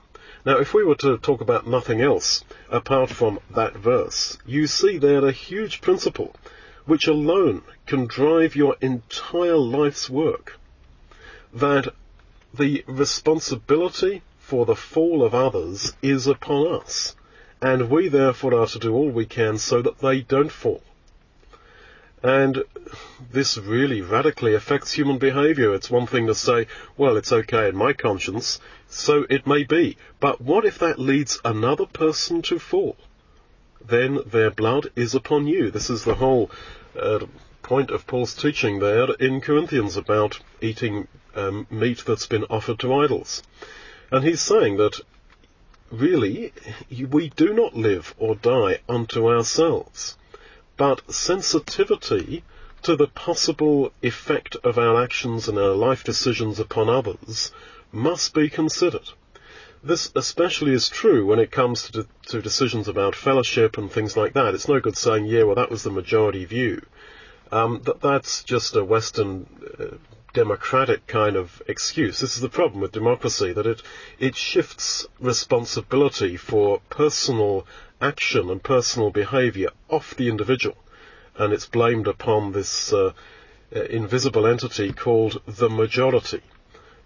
Now, 0.48 0.60
if 0.60 0.74
we 0.74 0.86
were 0.86 0.96
to 0.96 1.18
talk 1.18 1.42
about 1.42 1.68
nothing 1.68 2.00
else 2.00 2.46
apart 2.70 3.10
from 3.10 3.42
that 3.54 3.76
verse, 3.76 4.38
you 4.46 4.66
see 4.66 4.98
there 4.98 5.28
a 5.28 5.34
huge 5.34 5.82
principle 5.82 6.34
which 6.86 7.06
alone 7.06 7.64
can 7.86 8.06
drive 8.06 8.56
your 8.56 8.78
entire 8.80 9.58
life's 9.58 10.10
work. 10.10 10.58
That 11.54 11.94
the 12.54 12.86
responsibility 12.88 14.22
for 14.40 14.66
the 14.66 14.78
fall 14.78 15.22
of 15.22 15.36
others 15.36 15.92
is 16.02 16.28
upon 16.28 16.76
us, 16.76 17.18
and 17.62 17.90
we 17.90 18.08
therefore 18.08 18.58
are 18.58 18.68
to 18.68 18.80
do 18.80 18.94
all 18.94 19.10
we 19.10 19.26
can 19.26 19.58
so 19.58 19.82
that 19.82 20.00
they 20.00 20.22
don't 20.22 20.50
fall. 20.50 20.82
And 22.24 22.64
this 23.32 23.58
really 23.58 24.02
radically 24.02 24.56
affects 24.56 24.94
human 24.94 25.18
behavior. 25.18 25.74
It's 25.74 25.90
one 25.90 26.08
thing 26.08 26.28
to 26.28 26.36
say, 26.36 26.68
well, 26.98 27.16
it's 27.16 27.32
okay 27.32 27.70
in 27.70 27.76
my 27.76 27.94
conscience, 27.94 28.60
so 28.88 29.26
it 29.30 29.46
may 29.46 29.64
be. 29.64 29.98
But 30.20 30.42
what 30.42 30.66
if 30.66 30.80
that 30.80 30.98
leads 31.00 31.40
another 31.46 31.86
person 31.86 32.42
to 32.44 32.58
fall? 32.58 32.98
Then 33.86 34.20
their 34.26 34.50
blood 34.50 34.92
is 34.96 35.14
upon 35.14 35.48
you. 35.48 35.70
This 35.70 35.90
is 35.90 36.04
the 36.04 36.16
whole 36.16 36.50
uh, 37.00 37.26
point 37.62 37.92
of 37.92 38.08
Paul's 38.08 38.34
teaching 38.34 38.80
there 38.80 39.12
in 39.20 39.42
Corinthians 39.42 39.96
about 39.96 40.40
eating 40.62 41.08
um, 41.36 41.68
meat 41.70 42.04
that's 42.06 42.26
been 42.26 42.46
offered 42.46 42.80
to 42.80 42.94
idols. 42.94 43.44
And 44.12 44.24
he's 44.24 44.42
saying 44.42 44.78
that 44.78 45.00
really 45.92 46.54
we 47.10 47.30
do 47.30 47.54
not 47.54 47.76
live 47.76 48.16
or 48.18 48.36
die 48.36 48.80
unto 48.90 49.30
ourselves, 49.30 50.18
but 50.78 51.12
sensitivity 51.14 52.44
to 52.84 52.96
the 52.96 53.08
possible 53.08 53.92
effect 54.02 54.56
of 54.64 54.78
our 54.78 55.04
actions 55.04 55.48
and 55.48 55.58
our 55.58 55.74
life 55.74 56.04
decisions 56.04 56.60
upon 56.60 56.88
others 56.88 57.52
must 57.92 58.34
be 58.34 58.50
considered. 58.50 59.10
This 59.84 60.12
especially 60.16 60.74
is 60.74 60.90
true 60.90 61.26
when 61.26 61.40
it 61.40 61.52
comes 61.52 61.84
to, 61.84 61.92
de- 61.92 62.08
to 62.28 62.42
decisions 62.42 62.88
about 62.88 63.16
fellowship 63.16 63.78
and 63.78 63.92
things 63.92 64.16
like 64.16 64.34
that. 64.34 64.54
It's 64.54 64.68
no 64.68 64.80
good 64.80 64.98
saying, 64.98 65.26
yeah, 65.26 65.44
well, 65.44 65.56
that 65.56 65.72
was 65.72 65.84
the 65.84 65.92
majority 65.92 66.46
view. 66.46 66.82
Um, 67.52 67.82
that, 67.84 68.02
that's 68.02 68.44
just 68.44 68.76
a 68.76 68.84
Western 68.84 69.48
uh, 69.80 69.98
democratic 70.44 71.08
kind 71.08 71.36
of 71.36 71.62
excuse. 71.68 72.20
This 72.20 72.36
is 72.36 72.42
the 72.42 72.58
problem 72.60 72.82
with 72.82 72.92
democracy, 72.92 73.54
that 73.54 73.66
it, 73.66 73.82
it 74.20 74.36
shifts 74.36 75.08
responsibility 75.20 76.38
for 76.38 76.82
personal 76.90 77.66
action 78.00 78.50
and 78.52 78.62
personal 78.62 79.10
behaviour 79.10 79.70
off 79.90 80.16
the 80.16 80.30
individual 80.30 80.78
and 81.38 81.54
it's 81.54 81.68
blamed 81.68 82.08
upon 82.08 82.52
this 82.52 82.92
uh, 82.92 83.12
uh, 83.76 83.82
invisible 83.84 84.46
entity 84.48 84.92
called 84.92 85.42
the 85.46 85.70
majority. 85.70 86.42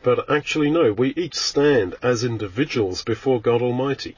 But 0.04 0.30
actually, 0.30 0.72
no, 0.72 0.94
we 0.94 1.14
each 1.16 1.36
stand 1.36 1.96
as 2.02 2.24
individuals 2.24 3.04
before 3.04 3.42
God 3.42 3.62
Almighty. 3.62 4.16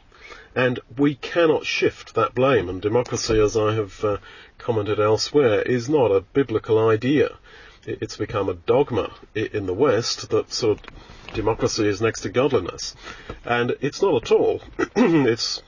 And 0.55 0.79
we 0.97 1.15
cannot 1.15 1.65
shift 1.65 2.13
that 2.13 2.35
blame. 2.35 2.69
And 2.69 2.81
democracy, 2.81 3.39
as 3.39 3.57
I 3.57 3.73
have 3.73 4.03
uh, 4.03 4.17
commented 4.59 4.99
elsewhere, 4.99 5.61
is 5.63 5.89
not 5.89 6.11
a 6.11 6.21
biblical 6.21 6.77
idea. 6.87 7.37
It's 7.85 8.17
become 8.17 8.49
a 8.49 8.53
dogma 8.53 9.13
in 9.35 9.65
the 9.65 9.73
West 9.73 10.29
that 10.29 10.53
sort 10.53 10.79
of 10.79 11.33
democracy 11.33 11.87
is 11.87 12.01
next 12.01 12.21
to 12.21 12.29
godliness. 12.29 12.95
And 13.43 13.75
it's 13.81 14.01
not 14.01 14.23
at 14.23 14.31
all. 14.31 14.61
it's 14.95 15.61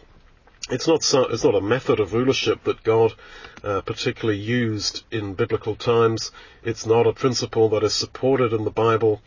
it's 0.70 0.88
not 0.88 1.04
so, 1.04 1.26
it's 1.26 1.44
not 1.44 1.54
a 1.54 1.62
method 1.62 2.00
of 2.00 2.14
rulership 2.14 2.64
that 2.64 2.84
God 2.84 3.14
uh, 3.64 3.82
particularly 3.82 4.40
used 4.40 5.04
in 5.12 5.36
biblical 5.36 5.76
times. 5.76 6.32
It's 6.64 6.88
not 6.88 7.06
a 7.06 7.14
principle 7.14 7.70
that 7.70 7.84
is 7.84 7.94
supported 7.94 8.52
in 8.52 8.64
the 8.64 8.72
Bible. 8.72 9.22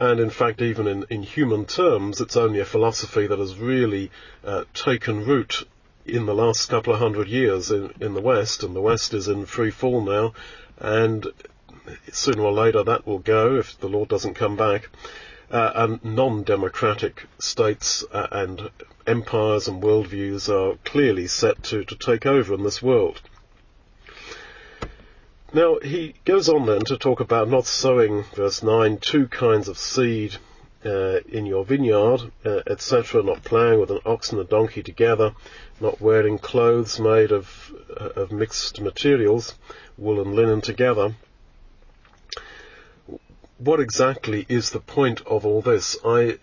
And 0.00 0.20
in 0.20 0.30
fact, 0.30 0.62
even 0.62 0.86
in, 0.86 1.04
in 1.10 1.22
human 1.24 1.66
terms, 1.66 2.20
it's 2.20 2.36
only 2.36 2.60
a 2.60 2.64
philosophy 2.64 3.26
that 3.26 3.38
has 3.38 3.58
really 3.58 4.10
uh, 4.44 4.64
taken 4.72 5.26
root 5.26 5.66
in 6.06 6.24
the 6.24 6.34
last 6.34 6.70
couple 6.70 6.94
of 6.94 7.00
hundred 7.00 7.28
years 7.28 7.70
in, 7.70 7.92
in 8.00 8.14
the 8.14 8.20
West, 8.22 8.62
and 8.62 8.74
the 8.74 8.80
West 8.80 9.12
is 9.12 9.28
in 9.28 9.44
free 9.44 9.70
fall 9.70 10.00
now, 10.00 10.32
and 10.78 11.26
sooner 12.12 12.42
or 12.42 12.52
later 12.52 12.82
that 12.82 13.06
will 13.06 13.18
go 13.18 13.56
if 13.56 13.78
the 13.80 13.88
Lord 13.88 14.08
doesn't 14.08 14.34
come 14.34 14.56
back. 14.56 14.88
Uh, 15.50 15.72
and 15.74 16.04
non-democratic 16.04 17.26
states 17.38 18.04
uh, 18.12 18.26
and 18.30 18.70
empires 19.06 19.66
and 19.66 19.82
worldviews 19.82 20.50
are 20.50 20.76
clearly 20.84 21.26
set 21.26 21.62
to, 21.62 21.84
to 21.84 21.96
take 21.96 22.26
over 22.26 22.52
in 22.52 22.62
this 22.62 22.82
world. 22.82 23.22
Now, 25.54 25.78
he 25.82 26.14
goes 26.26 26.50
on 26.50 26.66
then 26.66 26.80
to 26.80 26.98
talk 26.98 27.20
about 27.20 27.48
not 27.48 27.64
sowing, 27.64 28.24
verse 28.34 28.62
9, 28.62 28.98
two 28.98 29.26
kinds 29.28 29.68
of 29.68 29.78
seed 29.78 30.36
uh, 30.84 31.20
in 31.28 31.46
your 31.46 31.64
vineyard, 31.64 32.30
uh, 32.44 32.60
etc., 32.66 33.22
not 33.22 33.42
ploughing 33.44 33.80
with 33.80 33.90
an 33.90 34.00
ox 34.04 34.30
and 34.30 34.40
a 34.42 34.44
donkey 34.44 34.82
together, 34.82 35.34
not 35.80 36.02
wearing 36.02 36.38
clothes 36.38 37.00
made 37.00 37.32
of, 37.32 37.72
uh, 37.98 38.10
of 38.20 38.30
mixed 38.30 38.82
materials, 38.82 39.54
wool 39.96 40.20
and 40.20 40.34
linen 40.34 40.60
together. 40.60 41.14
What 43.58 43.80
exactly 43.80 44.46
is 44.48 44.70
the 44.70 44.80
point 44.80 45.20
of 45.26 45.44
all 45.44 45.62
this? 45.62 45.96
I 46.04 46.38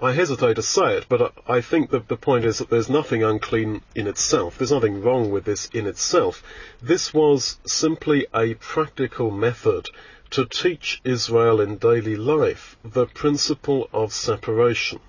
I 0.00 0.12
hesitate 0.12 0.54
to 0.54 0.62
say 0.62 0.96
it, 0.96 1.06
but 1.08 1.34
I 1.46 1.60
think 1.60 1.90
that 1.90 2.08
the 2.08 2.16
point 2.16 2.44
is 2.44 2.58
that 2.58 2.70
there's 2.70 2.88
nothing 2.88 3.22
unclean 3.22 3.82
in 3.94 4.06
itself. 4.06 4.56
There's 4.56 4.72
nothing 4.72 5.02
wrong 5.02 5.30
with 5.30 5.44
this 5.44 5.68
in 5.74 5.86
itself. 5.86 6.42
This 6.80 7.12
was 7.12 7.58
simply 7.66 8.26
a 8.32 8.54
practical 8.54 9.30
method 9.30 9.90
to 10.30 10.46
teach 10.46 11.02
Israel 11.04 11.60
in 11.60 11.76
daily 11.76 12.16
life 12.16 12.78
the 12.82 13.06
principle 13.06 13.90
of 13.92 14.12
separation. 14.12 15.00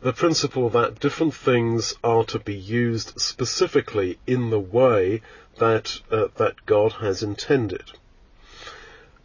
The 0.00 0.12
principle 0.12 0.68
that 0.70 1.00
different 1.00 1.34
things 1.34 1.94
are 2.04 2.24
to 2.26 2.38
be 2.38 2.54
used 2.54 3.20
specifically 3.20 4.18
in 4.26 4.50
the 4.50 4.60
way 4.60 5.22
that, 5.58 6.00
uh, 6.10 6.28
that 6.36 6.66
God 6.66 6.92
has 7.00 7.22
intended. 7.22 7.97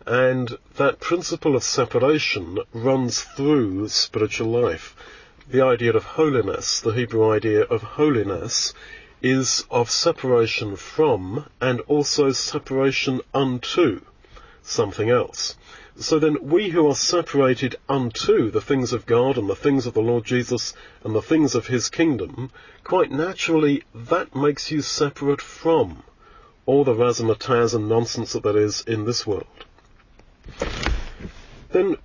And 0.06 0.58
that 0.76 1.00
principle 1.00 1.56
of 1.56 1.64
separation 1.64 2.60
runs 2.74 3.22
through 3.22 3.88
spiritual 3.88 4.50
life. 4.50 4.96
The 5.50 5.62
idea 5.62 5.94
of 5.94 6.04
holiness, 6.04 6.82
the 6.82 6.92
Hebrew 6.92 7.32
idea 7.32 7.62
of 7.62 7.82
holiness, 7.82 8.74
is 9.22 9.66
of 9.72 9.90
separation 9.90 10.76
from 10.76 11.46
and 11.62 11.80
also 11.82 12.34
separation 12.34 13.22
unto 13.34 14.02
something 14.62 15.10
else. 15.10 15.56
So 15.96 16.20
then 16.20 16.50
we 16.50 16.70
who 16.70 16.86
are 16.90 16.96
separated 16.96 17.78
unto 17.88 18.52
the 18.52 18.60
things 18.60 18.92
of 18.92 19.06
God 19.06 19.38
and 19.38 19.50
the 19.50 19.56
things 19.56 19.86
of 19.86 19.94
the 19.94 20.02
Lord 20.02 20.26
Jesus 20.26 20.74
and 21.06 21.16
the 21.16 21.22
things 21.22 21.56
of 21.56 21.68
His 21.68 21.90
kingdom, 21.90 22.52
quite 22.84 23.12
naturally 23.12 23.84
that 23.94 24.36
makes 24.36 24.70
you 24.70 24.82
separate 24.82 25.42
from 25.42 26.04
all 26.66 26.84
the 26.84 26.94
razzmatazz 26.94 27.74
and 27.74 27.88
nonsense 27.88 28.34
that 28.34 28.44
there 28.44 28.58
is 28.58 28.82
in 28.82 29.06
this 29.06 29.26
world. 29.26 29.66
Then 31.70 31.98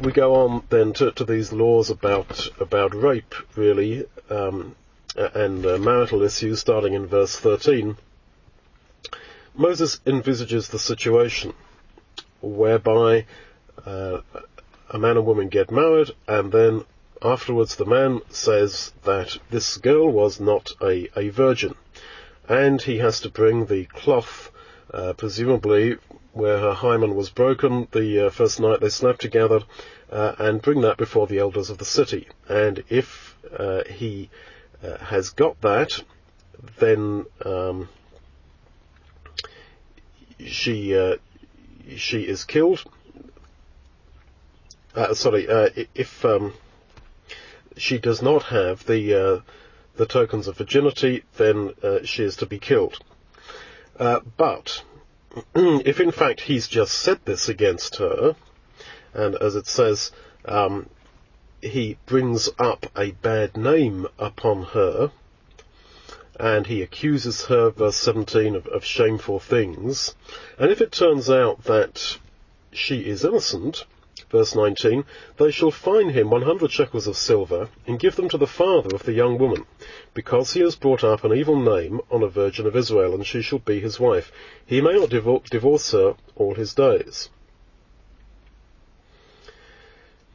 we 0.00 0.12
go 0.12 0.34
on 0.34 0.62
then 0.68 0.92
to, 0.94 1.12
to 1.12 1.24
these 1.24 1.52
laws 1.52 1.90
about 1.90 2.48
about 2.60 2.94
rape, 2.94 3.34
really, 3.56 4.06
um, 4.28 4.76
and 5.16 5.64
uh, 5.64 5.78
marital 5.78 6.22
issues, 6.22 6.60
starting 6.60 6.94
in 6.94 7.06
verse 7.06 7.36
13. 7.36 7.96
Moses 9.54 10.00
envisages 10.06 10.68
the 10.68 10.78
situation 10.78 11.52
whereby 12.40 13.26
uh, 13.84 14.20
a 14.90 14.98
man 14.98 15.16
and 15.16 15.26
woman 15.26 15.48
get 15.48 15.70
married, 15.70 16.10
and 16.26 16.52
then 16.52 16.84
afterwards 17.22 17.76
the 17.76 17.84
man 17.84 18.20
says 18.30 18.92
that 19.04 19.38
this 19.50 19.76
girl 19.76 20.10
was 20.10 20.40
not 20.40 20.72
a, 20.82 21.08
a 21.18 21.28
virgin, 21.30 21.74
and 22.48 22.82
he 22.82 22.98
has 22.98 23.20
to 23.20 23.30
bring 23.30 23.66
the 23.66 23.84
cloth, 23.86 24.50
uh, 24.92 25.12
presumably 25.14 25.96
where 26.32 26.58
her 26.58 26.74
hymen 26.74 27.16
was 27.16 27.30
broken 27.30 27.88
the 27.92 28.26
uh, 28.26 28.30
first 28.30 28.60
night 28.60 28.80
they 28.80 28.88
slept 28.88 29.20
together, 29.20 29.60
uh, 30.10 30.34
and 30.38 30.62
bring 30.62 30.80
that 30.82 30.96
before 30.96 31.26
the 31.26 31.38
elders 31.38 31.70
of 31.70 31.78
the 31.78 31.84
city. 31.84 32.28
And 32.48 32.84
if 32.88 33.36
uh, 33.56 33.82
he 33.84 34.30
uh, 34.82 34.98
has 34.98 35.30
got 35.30 35.60
that, 35.62 36.02
then 36.78 37.26
um, 37.44 37.88
she 40.44 40.96
uh, 40.96 41.16
she 41.96 42.22
is 42.22 42.44
killed. 42.44 42.84
Sorry, 45.12 45.46
if 45.94 46.24
um, 46.24 46.52
she 47.76 47.98
does 47.98 48.22
not 48.22 48.44
have 48.44 48.84
the 48.86 49.42
the 49.96 50.06
tokens 50.06 50.48
of 50.48 50.56
virginity, 50.56 51.24
then 51.36 51.74
she 52.04 52.24
is 52.24 52.36
to 52.36 52.46
be 52.46 52.58
killed. 52.58 52.98
but 53.96 54.82
if 55.54 56.00
in 56.00 56.10
fact 56.10 56.40
he's 56.40 56.66
just 56.66 56.92
said 56.94 57.20
this 57.24 57.48
against 57.48 57.96
her, 57.96 58.34
and 59.14 59.36
as 59.36 59.54
it 59.54 59.66
says, 59.66 60.10
um, 60.44 60.88
he 61.60 61.96
brings 62.06 62.48
up 62.58 62.86
a 62.96 63.12
bad 63.12 63.56
name 63.56 64.08
upon 64.18 64.62
her, 64.62 65.12
and 66.38 66.66
he 66.66 66.82
accuses 66.82 67.44
her, 67.44 67.70
verse 67.70 67.96
17, 67.96 68.56
of, 68.56 68.66
of 68.66 68.84
shameful 68.84 69.38
things, 69.38 70.14
and 70.58 70.70
if 70.70 70.80
it 70.80 70.90
turns 70.90 71.30
out 71.30 71.64
that 71.64 72.18
she 72.72 73.00
is 73.00 73.24
innocent, 73.24 73.84
Verse 74.30 74.54
19, 74.54 75.04
They 75.38 75.50
shall 75.50 75.72
fine 75.72 76.10
him 76.10 76.30
100 76.30 76.70
shekels 76.70 77.08
of 77.08 77.16
silver, 77.16 77.68
and 77.86 77.98
give 77.98 78.14
them 78.14 78.28
to 78.28 78.38
the 78.38 78.46
father 78.46 78.94
of 78.94 79.02
the 79.02 79.12
young 79.12 79.38
woman, 79.38 79.66
because 80.14 80.52
he 80.52 80.60
has 80.60 80.76
brought 80.76 81.02
up 81.02 81.24
an 81.24 81.32
evil 81.32 81.58
name 81.60 82.00
on 82.10 82.22
a 82.22 82.28
virgin 82.28 82.64
of 82.66 82.76
Israel, 82.76 83.12
and 83.14 83.26
she 83.26 83.42
shall 83.42 83.58
be 83.58 83.80
his 83.80 83.98
wife. 83.98 84.30
He 84.64 84.80
may 84.80 84.92
not 84.92 85.10
divorce 85.10 85.90
her 85.90 86.14
all 86.36 86.54
his 86.54 86.74
days. 86.74 87.28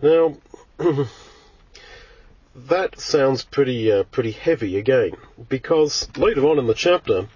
Now, 0.01 0.35
that 2.53 2.99
sounds 2.99 3.45
pretty, 3.45 3.89
uh, 3.89 4.03
pretty 4.03 4.31
heavy 4.31 4.77
again, 4.77 5.11
because 5.47 6.09
later 6.17 6.45
on 6.45 6.59
in 6.59 6.67
the 6.67 6.73
chapter, 6.73 7.29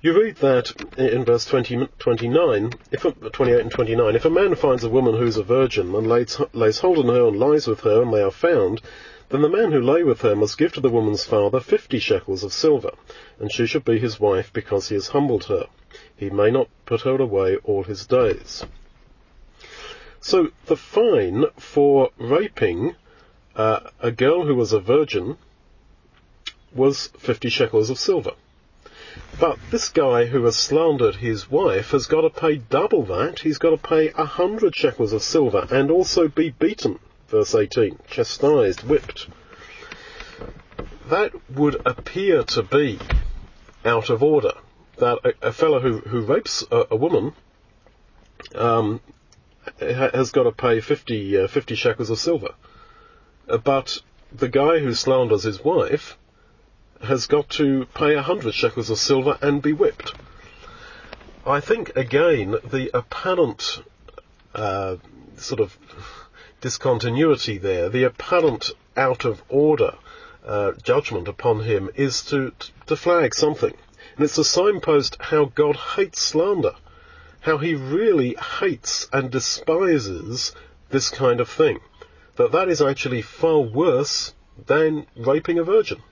you 0.00 0.16
read 0.16 0.36
that 0.36 0.70
in 0.96 1.24
verse 1.24 1.44
20, 1.44 1.88
29, 1.98 2.72
if 2.92 3.04
a, 3.04 3.10
28 3.12 3.60
and 3.60 3.70
29, 3.70 4.14
if 4.14 4.24
a 4.24 4.30
man 4.30 4.54
finds 4.54 4.84
a 4.84 4.88
woman 4.88 5.16
who's 5.16 5.36
a 5.36 5.42
virgin 5.42 5.94
and 5.94 6.06
lays, 6.06 6.40
lays 6.52 6.78
hold 6.78 6.98
on 6.98 7.08
her 7.08 7.26
and 7.26 7.38
lies 7.38 7.66
with 7.66 7.80
her 7.80 8.02
and 8.02 8.14
they 8.14 8.22
are 8.22 8.30
found, 8.30 8.80
then 9.30 9.42
the 9.42 9.48
man 9.48 9.72
who 9.72 9.80
lay 9.80 10.04
with 10.04 10.20
her 10.20 10.36
must 10.36 10.56
give 10.56 10.72
to 10.72 10.80
the 10.80 10.88
woman's 10.88 11.24
father 11.24 11.60
fifty 11.60 11.98
shekels 11.98 12.44
of 12.44 12.52
silver, 12.52 12.92
and 13.40 13.52
she 13.52 13.66
should 13.66 13.84
be 13.84 13.98
his 13.98 14.20
wife 14.20 14.52
because 14.52 14.88
he 14.88 14.94
has 14.94 15.08
humbled 15.08 15.44
her. 15.44 15.66
He 16.16 16.30
may 16.30 16.50
not 16.50 16.68
put 16.86 17.02
her 17.02 17.16
away 17.16 17.56
all 17.64 17.82
his 17.82 18.06
days. 18.06 18.64
So 20.20 20.48
the 20.66 20.76
fine 20.76 21.46
for 21.56 22.10
raping 22.18 22.94
uh, 23.54 23.90
a 24.00 24.10
girl 24.10 24.46
who 24.46 24.54
was 24.54 24.72
a 24.72 24.80
virgin 24.80 25.36
was 26.72 27.08
fifty 27.18 27.48
shekels 27.48 27.90
of 27.90 27.98
silver. 27.98 28.32
But 29.40 29.58
this 29.70 29.88
guy 29.88 30.26
who 30.26 30.44
has 30.44 30.56
slandered 30.56 31.16
his 31.16 31.50
wife 31.50 31.92
has 31.92 32.06
got 32.06 32.22
to 32.22 32.30
pay 32.30 32.56
double 32.56 33.04
that. 33.06 33.40
He's 33.40 33.58
got 33.58 33.70
to 33.70 33.76
pay 33.76 34.10
a 34.10 34.24
hundred 34.24 34.74
shekels 34.74 35.12
of 35.12 35.22
silver 35.22 35.66
and 35.70 35.90
also 35.90 36.28
be 36.28 36.50
beaten. 36.50 36.98
Verse 37.28 37.54
18. 37.54 37.98
Chastised, 38.08 38.82
whipped. 38.82 39.28
That 41.08 41.32
would 41.50 41.80
appear 41.86 42.42
to 42.44 42.62
be 42.62 42.98
out 43.84 44.10
of 44.10 44.22
order. 44.22 44.52
That 44.96 45.18
a, 45.24 45.48
a 45.48 45.52
fellow 45.52 45.80
who, 45.80 45.98
who 45.98 46.22
rapes 46.22 46.64
a, 46.70 46.86
a 46.90 46.96
woman 46.96 47.32
um, 48.54 49.00
has 49.78 50.32
got 50.32 50.44
to 50.44 50.52
pay 50.52 50.80
50, 50.80 51.38
uh, 51.38 51.46
50 51.46 51.74
shekels 51.74 52.10
of 52.10 52.18
silver. 52.18 52.54
Uh, 53.48 53.58
but 53.58 54.00
the 54.32 54.48
guy 54.48 54.78
who 54.80 54.94
slanders 54.94 55.44
his 55.44 55.62
wife 55.62 56.16
has 57.02 57.26
got 57.26 57.48
to 57.50 57.86
pay 57.94 58.14
a 58.14 58.22
hundred 58.22 58.54
shekels 58.54 58.90
of 58.90 58.98
silver 58.98 59.38
and 59.40 59.62
be 59.62 59.72
whipped. 59.72 60.12
I 61.46 61.60
think 61.60 61.96
again 61.96 62.56
the 62.64 62.90
apparent 62.92 63.82
uh, 64.54 64.96
sort 65.36 65.60
of 65.60 65.76
discontinuity 66.60 67.58
there, 67.58 67.88
the 67.88 68.04
apparent 68.04 68.72
out 68.96 69.24
of 69.24 69.42
order 69.48 69.94
uh, 70.44 70.72
judgment 70.82 71.28
upon 71.28 71.60
him 71.60 71.90
is 71.94 72.22
to, 72.24 72.52
to 72.86 72.96
flag 72.96 73.34
something. 73.34 73.74
And 74.16 74.24
it's 74.24 74.38
a 74.38 74.44
signpost 74.44 75.16
how 75.20 75.46
God 75.46 75.76
hates 75.76 76.20
slander, 76.20 76.74
how 77.40 77.58
he 77.58 77.74
really 77.74 78.34
hates 78.60 79.08
and 79.12 79.30
despises 79.30 80.52
this 80.90 81.10
kind 81.10 81.40
of 81.40 81.48
thing. 81.48 81.78
That 82.36 82.52
that 82.52 82.68
is 82.68 82.82
actually 82.82 83.22
far 83.22 83.60
worse 83.60 84.34
than 84.66 85.06
raping 85.16 85.58
a 85.58 85.64
virgin, 85.64 86.02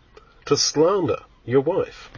to 0.46 0.56
slander 0.56 1.20
your 1.44 1.60
wife. 1.60 2.10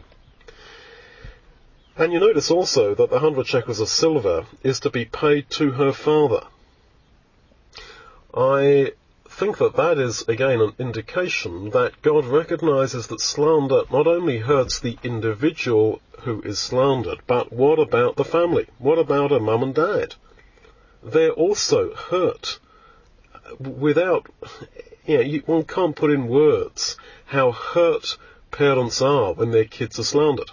And 1.97 2.13
you 2.13 2.21
notice 2.21 2.51
also 2.51 2.95
that 2.95 3.11
the 3.11 3.19
hundred 3.19 3.47
shekels 3.47 3.81
of 3.81 3.89
silver 3.89 4.47
is 4.63 4.81
to 4.81 4.91
be 4.91 5.05
paid 5.05 5.51
to 5.51 5.73
her 5.73 5.93
father. 5.93 6.43
I 8.33 8.93
think 9.29 9.59
that 9.59 9.77
that 9.77 9.99
is 9.99 10.23
again 10.29 10.61
an 10.61 10.75
indication 10.79 11.71
that 11.71 12.01
God 12.03 12.25
recognizes 12.25 13.09
that 13.09 13.21
slander 13.21 13.83
not 13.91 14.07
only 14.07 14.39
hurts 14.39 14.79
the 14.79 14.99
individual 15.03 16.01
who 16.21 16.41
is 16.43 16.59
slandered, 16.59 17.21
but 17.27 17.53
what 17.53 17.79
about 17.79 18.17
the 18.17 18.25
family? 18.25 18.67
What 18.79 18.99
about 18.99 19.33
a 19.33 19.41
mum 19.41 19.63
and 19.63 19.75
dad? 19.75 20.15
They're 21.03 21.31
also 21.31 21.95
hurt 21.95 22.59
without, 23.59 24.27
know, 25.17 25.23
you, 25.23 25.43
one 25.47 25.65
can't 25.65 25.97
put 25.97 26.11
in 26.11 26.29
words 26.29 26.97
how 27.27 27.53
hurt 27.53 28.17
parents 28.51 29.01
are 29.01 29.33
when 29.33 29.51
their 29.51 29.65
kids 29.65 29.99
are 29.99 30.05
slandered. 30.05 30.51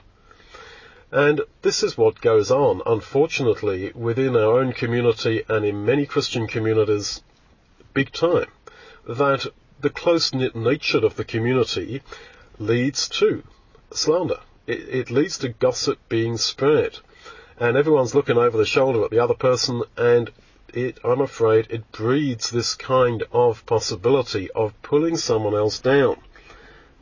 And 1.12 1.42
this 1.62 1.84
is 1.84 1.98
what 1.98 2.20
goes 2.22 2.52
on, 2.52 2.82
unfortunately, 2.86 3.92
within 3.94 4.36
our 4.36 4.60
own 4.60 4.74
community 4.74 5.44
and 5.48 5.66
in 5.66 5.86
many 5.86 6.06
Christian 6.06 6.48
communities, 6.48 7.22
big 7.94 8.12
time. 8.12 8.48
That 9.08 9.46
the 9.80 9.90
close-knit 9.90 10.56
nature 10.56 11.06
of 11.06 11.16
the 11.16 11.24
community 11.24 12.02
leads 12.58 13.08
to 13.10 13.44
slander. 13.92 14.40
It, 14.68 14.80
it 14.90 15.12
leads 15.12 15.38
to 15.40 15.50
gossip 15.50 16.00
being 16.10 16.38
spread. 16.38 16.98
And 17.60 17.78
everyone's 17.78 18.16
looking 18.16 18.38
over 18.38 18.58
the 18.58 18.66
shoulder 18.66 19.04
at 19.06 19.12
the 19.12 19.20
other 19.20 19.36
person 19.36 19.84
and 19.96 20.32
it, 20.76 21.00
I'm 21.04 21.22
afraid, 21.22 21.68
it 21.70 21.92
breeds 21.92 22.50
this 22.50 22.76
kind 22.76 23.24
of 23.32 23.66
possibility 23.66 24.52
of 24.52 24.80
pulling 24.82 25.18
someone 25.18 25.56
else 25.56 25.80
down. 25.80 26.18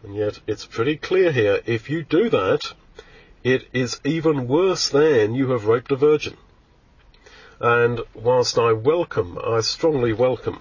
And 0.03 0.15
yet, 0.15 0.39
it's 0.47 0.65
pretty 0.65 0.97
clear 0.97 1.31
here, 1.31 1.61
if 1.65 1.89
you 1.89 2.03
do 2.03 2.29
that, 2.29 2.73
it 3.43 3.67
is 3.73 3.99
even 4.03 4.47
worse 4.47 4.89
than 4.89 5.35
you 5.35 5.51
have 5.51 5.65
raped 5.65 5.91
a 5.91 5.95
virgin. 5.95 6.37
And 7.59 8.01
whilst 8.13 8.57
I 8.57 8.73
welcome, 8.73 9.37
I 9.43 9.61
strongly 9.61 10.13
welcome 10.13 10.59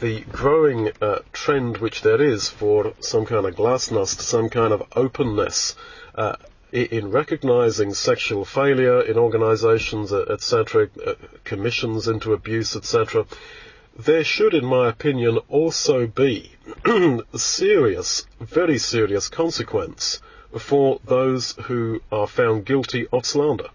the 0.00 0.20
growing 0.22 0.90
uh, 1.00 1.20
trend 1.32 1.78
which 1.78 2.02
there 2.02 2.20
is 2.20 2.48
for 2.48 2.92
some 3.00 3.24
kind 3.24 3.46
of 3.46 3.54
glasnost, 3.54 4.20
some 4.20 4.48
kind 4.48 4.72
of 4.72 4.82
openness 4.96 5.76
uh, 6.14 6.36
in 6.72 7.10
recognizing 7.10 7.92
sexual 7.92 8.44
failure 8.44 9.02
in 9.02 9.18
organizations, 9.18 10.12
etc., 10.12 10.88
uh, 11.06 11.14
commissions 11.44 12.08
into 12.08 12.32
abuse, 12.32 12.74
etc., 12.74 13.26
there 13.98 14.24
should, 14.24 14.54
in 14.54 14.64
my 14.64 14.88
opinion, 14.88 15.38
also 15.48 16.06
be 16.06 16.50
serious, 17.36 18.26
very 18.40 18.78
serious 18.78 19.28
consequence 19.28 20.18
for 20.58 20.98
those 21.04 21.52
who 21.64 22.00
are 22.10 22.26
found 22.26 22.64
guilty 22.64 23.06
of 23.12 23.26
slander. 23.26 23.68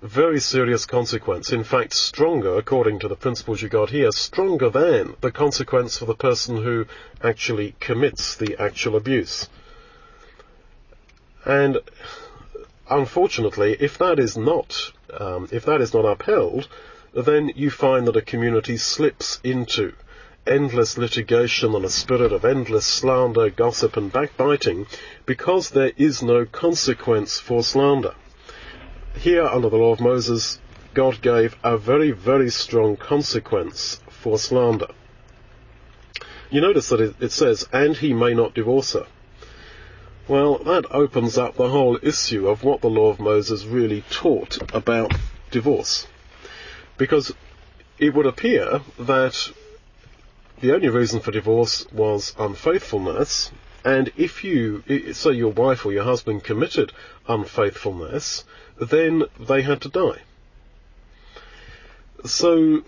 Very 0.00 0.40
serious 0.40 0.86
consequence. 0.86 1.52
In 1.52 1.64
fact, 1.64 1.92
stronger, 1.92 2.56
according 2.56 2.98
to 3.00 3.08
the 3.08 3.16
principles 3.16 3.60
you 3.60 3.68
got 3.68 3.90
here, 3.90 4.10
stronger 4.12 4.70
than 4.70 5.16
the 5.20 5.30
consequence 5.30 5.98
for 5.98 6.06
the 6.06 6.14
person 6.14 6.62
who 6.62 6.86
actually 7.22 7.74
commits 7.80 8.36
the 8.36 8.56
actual 8.58 8.96
abuse. 8.96 9.48
And 11.44 11.78
unfortunately, 12.88 13.76
if 13.80 13.98
that 13.98 14.18
is 14.18 14.36
not, 14.36 14.92
um, 15.18 15.48
if 15.52 15.64
that 15.66 15.80
is 15.80 15.92
not 15.92 16.04
upheld, 16.04 16.68
then 17.14 17.52
you 17.54 17.70
find 17.70 18.06
that 18.06 18.16
a 18.16 18.22
community 18.22 18.76
slips 18.76 19.40
into 19.44 19.92
endless 20.46 20.98
litigation 20.98 21.74
and 21.74 21.84
a 21.84 21.90
spirit 21.90 22.32
of 22.32 22.44
endless 22.44 22.86
slander, 22.86 23.50
gossip 23.50 23.96
and 23.96 24.12
backbiting 24.12 24.86
because 25.24 25.70
there 25.70 25.92
is 25.96 26.22
no 26.22 26.44
consequence 26.44 27.38
for 27.38 27.62
slander. 27.62 28.14
Here 29.16 29.46
under 29.46 29.70
the 29.70 29.76
law 29.76 29.92
of 29.92 30.00
Moses, 30.00 30.60
God 30.92 31.22
gave 31.22 31.56
a 31.62 31.78
very, 31.78 32.10
very 32.10 32.50
strong 32.50 32.96
consequence 32.96 34.00
for 34.10 34.38
slander. 34.38 34.88
You 36.50 36.60
notice 36.60 36.88
that 36.90 37.00
it, 37.00 37.14
it 37.20 37.32
says, 37.32 37.66
and 37.72 37.96
he 37.96 38.12
may 38.12 38.34
not 38.34 38.54
divorce 38.54 38.92
her. 38.92 39.06
Well, 40.26 40.56
that 40.58 40.86
opens 40.90 41.36
up 41.36 41.56
the 41.56 41.68
whole 41.68 41.98
issue 42.02 42.48
of 42.48 42.64
what 42.64 42.80
the 42.80 42.88
law 42.88 43.10
of 43.10 43.20
Moses 43.20 43.66
really 43.66 44.02
taught 44.10 44.58
about 44.74 45.14
divorce. 45.50 46.06
Because 46.96 47.34
it 47.98 48.14
would 48.14 48.24
appear 48.24 48.80
that 48.98 49.50
the 50.60 50.72
only 50.72 50.88
reason 50.88 51.20
for 51.20 51.30
divorce 51.30 51.86
was 51.92 52.34
unfaithfulness, 52.38 53.50
and 53.84 54.10
if 54.16 54.42
you, 54.44 54.82
say 55.12 55.32
your 55.32 55.52
wife 55.52 55.84
or 55.84 55.92
your 55.92 56.04
husband 56.04 56.42
committed 56.42 56.92
unfaithfulness, 57.28 58.44
then 58.80 59.24
they 59.38 59.60
had 59.60 59.82
to 59.82 59.90
die. 59.90 60.22
So, 62.24 62.82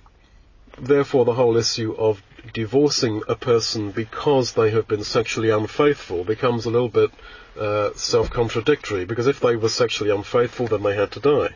therefore 0.79 1.27
the 1.27 1.35
whole 1.35 1.59
issue 1.59 1.94
of 1.99 2.22
divorcing 2.53 3.22
a 3.29 3.35
person 3.35 3.90
because 3.90 4.53
they 4.53 4.70
have 4.70 4.88
been 4.88 5.05
sexually 5.05 5.51
unfaithful 5.51 6.25
becomes 6.25 6.66
a 6.66 6.70
little 6.70 6.88
bit 6.88 7.11
uh, 7.59 7.90
self-contradictory, 7.94 9.05
because 9.05 9.27
if 9.27 9.40
they 9.40 9.57
were 9.57 9.68
sexually 9.68 10.11
unfaithful, 10.11 10.66
then 10.66 10.83
they 10.83 10.94
had 10.94 11.11
to 11.12 11.20
die. 11.20 11.55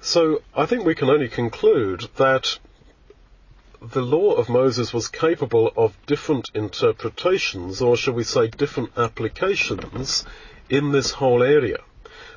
So, 0.00 0.42
I 0.54 0.66
think 0.66 0.84
we 0.84 0.94
can 0.94 1.10
only 1.10 1.28
conclude 1.28 2.08
that 2.16 2.58
the 3.80 4.02
law 4.02 4.32
of 4.32 4.48
Moses 4.48 4.92
was 4.92 5.08
capable 5.08 5.72
of 5.76 5.96
different 6.06 6.50
interpretations, 6.54 7.82
or 7.82 7.96
shall 7.96 8.14
we 8.14 8.24
say 8.24 8.48
different 8.48 8.90
applications, 8.96 10.24
in 10.68 10.92
this 10.92 11.10
whole 11.10 11.42
area. 11.42 11.78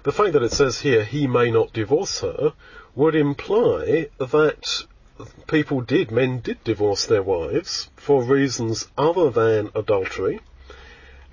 The 0.04 0.12
fact 0.12 0.34
that 0.34 0.44
it 0.44 0.52
says 0.52 0.82
here, 0.82 1.04
he 1.04 1.28
may 1.28 1.50
not 1.50 1.74
divorce 1.74 2.20
her, 2.20 2.54
would 2.96 3.16
imply 3.16 4.10
that 4.20 4.86
people 5.48 5.82
did, 5.82 6.12
men 6.12 6.40
did 6.40 6.64
divorce 6.64 7.06
their 7.06 7.24
wives 7.24 7.90
for 7.96 8.24
reasons 8.24 8.88
other 8.98 9.30
than 9.30 9.72
adultery, 9.76 10.40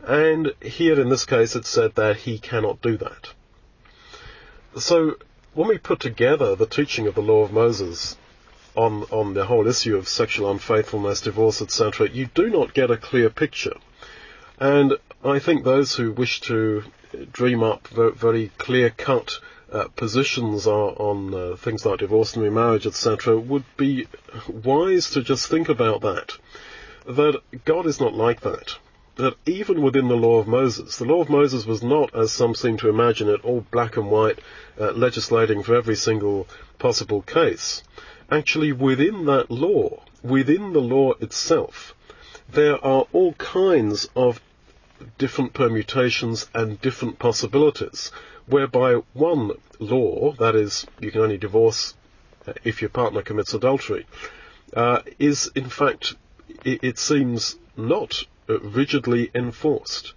and 0.07 0.53
here 0.61 1.01
in 1.01 1.09
this 1.09 1.25
case 1.27 1.57
it 1.57 1.67
said 1.67 1.95
that 1.95 2.17
he 2.19 2.39
cannot 2.39 2.81
do 2.81 2.97
that. 2.97 3.31
So, 4.77 5.17
when 5.55 5.69
we 5.69 5.79
put 5.79 6.01
together 6.01 6.57
the 6.57 6.67
teaching 6.67 7.07
of 7.07 7.15
the 7.15 7.23
law 7.23 7.43
of 7.45 7.53
Moses 7.53 8.17
on, 8.75 9.03
on 9.11 9.35
the 9.35 9.45
whole 9.45 9.67
issue 9.67 9.97
of 9.97 10.09
sexual 10.09 10.51
unfaithfulness, 10.51 11.21
divorce, 11.21 11.61
etc., 11.61 12.09
you 12.09 12.27
do 12.27 12.49
not 12.49 12.75
get 12.75 12.91
a 12.91 12.97
clear 12.97 13.29
picture. 13.29 13.77
And 14.59 14.97
I 15.23 15.39
think 15.41 15.65
those 15.65 15.95
who 15.97 16.13
wish 16.13 16.41
to 16.43 16.85
dream 17.33 17.63
up 17.63 17.89
very 17.89 18.51
clear 18.57 18.91
cut 18.91 19.41
uh, 19.73 19.89
positions 19.89 20.67
are 20.67 20.91
on 20.91 21.35
uh, 21.35 21.57
things 21.57 21.85
like 21.85 22.01
divorce 22.01 22.35
and 22.35 22.45
remarriage, 22.45 22.87
etc., 22.87 23.39
would 23.39 23.65
be 23.77 24.07
wise 24.49 25.11
to 25.11 25.23
just 25.23 25.49
think 25.49 25.69
about 25.69 26.03
that. 26.03 26.37
That 27.07 27.41
God 27.65 27.87
is 27.87 28.01
not 28.01 28.15
like 28.15 28.43
that. 28.43 28.77
That 29.17 29.35
even 29.47 29.83
within 29.83 30.09
the 30.09 30.17
law 30.17 30.39
of 30.39 30.47
Moses, 30.47 30.99
the 30.99 31.05
law 31.05 31.21
of 31.21 31.29
Moses 31.29 31.67
was 31.67 31.83
not, 31.83 32.15
as 32.15 32.33
some 32.33 32.55
seem 32.55 32.77
to 32.79 32.89
imagine 32.89 33.29
it, 33.29 33.45
all 33.45 33.65
black 33.71 33.97
and 33.97 34.11
white, 34.11 34.39
uh, 34.81 34.93
legislating 34.93 35.63
for 35.63 35.75
every 35.75 35.97
single 35.97 36.47
possible 36.79 37.23
case 37.23 37.83
actually 38.33 38.73
within 38.73 39.27
that 39.27 39.51
law, 39.51 40.03
within 40.23 40.73
the 40.73 40.81
law 40.81 41.13
itself, 41.21 41.95
there 42.51 42.83
are 42.85 43.07
all 43.13 43.35
kinds 43.35 44.09
of 44.17 44.41
different 45.19 45.55
permutations 45.55 46.49
and 46.55 46.81
different 46.81 47.19
possibilities, 47.19 48.11
whereby 48.47 48.95
one 49.13 49.53
law, 49.79 50.33
that 50.39 50.55
is, 50.55 50.87
you 51.01 51.11
can 51.11 51.21
only 51.21 51.39
divorce 51.39 51.95
if 52.65 52.83
your 52.83 52.91
partner 52.91 53.23
commits 53.23 53.55
adultery, 53.55 54.07
uh, 54.75 55.01
is 55.19 55.51
in 55.55 55.69
fact, 55.69 56.15
it, 56.65 56.83
it 56.83 56.99
seems, 56.99 57.57
not 57.77 58.25
rigidly 58.49 59.31
enforced. 59.35 60.15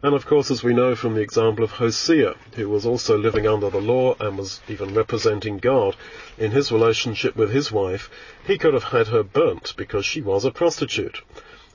And 0.00 0.14
of 0.14 0.26
course, 0.26 0.50
as 0.52 0.62
we 0.62 0.74
know 0.74 0.94
from 0.94 1.14
the 1.14 1.22
example 1.22 1.64
of 1.64 1.72
Hosea, 1.72 2.36
who 2.54 2.68
was 2.68 2.86
also 2.86 3.18
living 3.18 3.48
under 3.48 3.68
the 3.68 3.80
law 3.80 4.14
and 4.20 4.38
was 4.38 4.60
even 4.68 4.94
representing 4.94 5.58
God 5.58 5.96
in 6.38 6.52
his 6.52 6.70
relationship 6.70 7.34
with 7.34 7.50
his 7.50 7.72
wife, 7.72 8.08
he 8.46 8.58
could 8.58 8.74
have 8.74 8.84
had 8.84 9.08
her 9.08 9.24
burnt 9.24 9.74
because 9.76 10.06
she 10.06 10.20
was 10.20 10.44
a 10.44 10.52
prostitute. 10.52 11.20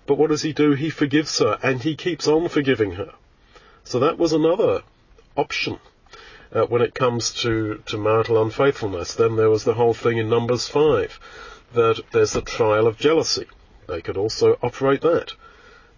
But 0.05 0.17
what 0.17 0.29
does 0.29 0.41
he 0.41 0.53
do? 0.53 0.71
He 0.73 0.89
forgives 0.89 1.39
her 1.39 1.57
and 1.63 1.81
he 1.81 1.95
keeps 1.95 2.27
on 2.27 2.49
forgiving 2.49 2.93
her. 2.93 3.13
So 3.83 3.99
that 3.99 4.17
was 4.17 4.33
another 4.33 4.83
option. 5.35 5.79
uh, 6.53 6.65
when 6.65 6.81
it 6.81 6.93
comes 6.93 7.31
to, 7.31 7.81
to 7.87 7.97
marital 7.97 8.41
unfaithfulness. 8.41 9.15
Then 9.15 9.35
there 9.35 9.49
was 9.49 9.63
the 9.63 9.73
whole 9.73 9.93
thing 9.93 10.17
in 10.17 10.29
Numbers 10.29 10.67
5 10.67 11.19
that 11.73 12.01
there's 12.11 12.33
the 12.33 12.41
trial 12.41 12.87
of 12.87 12.97
jealousy. 12.97 13.47
They 13.87 14.01
could 14.01 14.17
also 14.17 14.57
operate 14.61 15.01
that. 15.01 15.33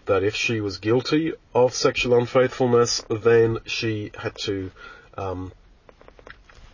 That 0.06 0.24
if 0.24 0.36
she 0.36 0.62
was 0.62 0.78
guilty 0.78 1.34
of 1.54 1.74
sexual 1.74 2.18
unfaithfulness, 2.18 3.04
then 3.10 3.58
she 3.66 4.12
had 4.18 4.36
to 4.40 4.72
um, 5.18 5.52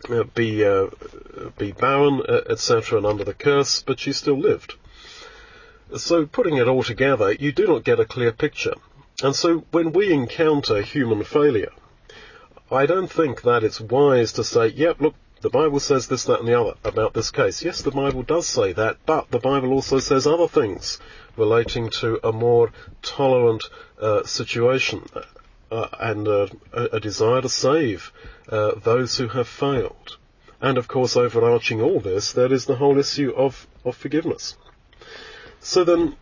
uh, 0.08 0.24
be 0.34 0.64
uh, 0.64 0.88
be 1.56 1.72
barren, 1.72 2.22
uh, 2.28 2.42
etc., 2.50 2.98
and 2.98 3.06
under 3.06 3.24
the 3.24 3.34
curse, 3.34 3.82
but 3.82 3.98
she 3.98 4.12
still 4.12 4.38
lived. 4.38 4.74
So, 5.96 6.26
putting 6.26 6.56
it 6.56 6.68
all 6.68 6.82
together, 6.82 7.32
you 7.32 7.52
do 7.52 7.66
not 7.66 7.84
get 7.84 8.00
a 8.00 8.04
clear 8.04 8.32
picture. 8.32 8.74
And 9.22 9.34
so, 9.36 9.64
when 9.70 9.92
we 9.92 10.12
encounter 10.12 10.80
human 10.80 11.24
failure, 11.24 11.72
I 12.70 12.86
don't 12.86 13.10
think 13.10 13.42
that 13.42 13.62
it's 13.62 13.80
wise 13.80 14.32
to 14.34 14.44
say, 14.44 14.68
yep, 14.68 15.00
look, 15.00 15.14
the 15.42 15.50
Bible 15.50 15.80
says 15.80 16.06
this, 16.06 16.24
that, 16.24 16.38
and 16.38 16.48
the 16.48 16.58
other 16.58 16.74
about 16.84 17.14
this 17.14 17.30
case. 17.30 17.64
Yes, 17.64 17.82
the 17.82 17.90
Bible 17.90 18.22
does 18.22 18.46
say 18.46 18.72
that, 18.72 18.98
but 19.04 19.30
the 19.30 19.40
Bible 19.40 19.72
also 19.72 19.98
says 19.98 20.26
other 20.26 20.48
things 20.48 20.98
relating 21.36 21.90
to 21.90 22.20
a 22.26 22.32
more 22.32 22.72
tolerant 23.02 23.64
uh, 24.00 24.22
situation 24.24 25.04
uh, 25.70 25.88
and 25.98 26.28
uh, 26.28 26.46
a, 26.72 27.00
desire 27.00 27.42
to 27.42 27.48
save 27.48 28.12
uh, 28.48 28.72
those 28.84 29.16
who 29.18 29.28
have 29.28 29.48
failed. 29.48 30.16
And 30.60 30.78
of 30.78 30.86
course, 30.86 31.16
overarching 31.16 31.80
all 31.80 31.98
this, 31.98 32.32
there 32.32 32.52
is 32.52 32.66
the 32.66 32.76
whole 32.76 32.98
issue 32.98 33.32
of, 33.36 33.66
of 33.84 33.96
forgiveness. 33.96 34.56
So 35.64 35.84
then, 35.84 36.16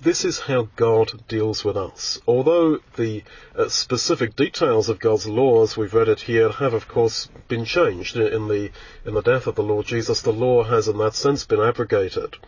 this 0.00 0.24
is 0.24 0.38
how 0.38 0.68
God 0.76 1.28
deals 1.28 1.62
with 1.62 1.76
us. 1.76 2.18
Although 2.26 2.78
the 2.96 3.22
uh, 3.54 3.68
specific 3.68 4.34
details 4.34 4.88
of 4.88 4.98
God's 4.98 5.26
laws, 5.26 5.76
we've 5.76 5.92
read 5.92 6.08
it 6.08 6.20
here, 6.20 6.48
have 6.48 6.72
of 6.72 6.88
course 6.88 7.28
been 7.48 7.66
changed 7.66 8.16
in 8.16 8.48
the 8.48 8.70
in 9.04 9.12
the 9.12 9.20
death 9.20 9.46
of 9.46 9.56
the 9.56 9.62
Lord 9.62 9.84
Jesus. 9.84 10.22
The 10.22 10.32
law 10.32 10.64
has, 10.64 10.88
in 10.88 10.96
that 10.96 11.14
sense, 11.14 11.44
been 11.44 11.60
abrogated. 11.60 12.38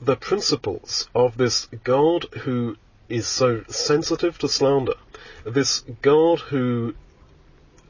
The 0.00 0.16
principles 0.16 1.08
of 1.14 1.36
this 1.36 1.66
God 1.84 2.24
who 2.40 2.76
is 3.08 3.28
so 3.28 3.62
sensitive 3.68 4.36
to 4.38 4.48
slander, 4.48 4.94
this 5.44 5.84
God 6.02 6.40
who 6.40 6.94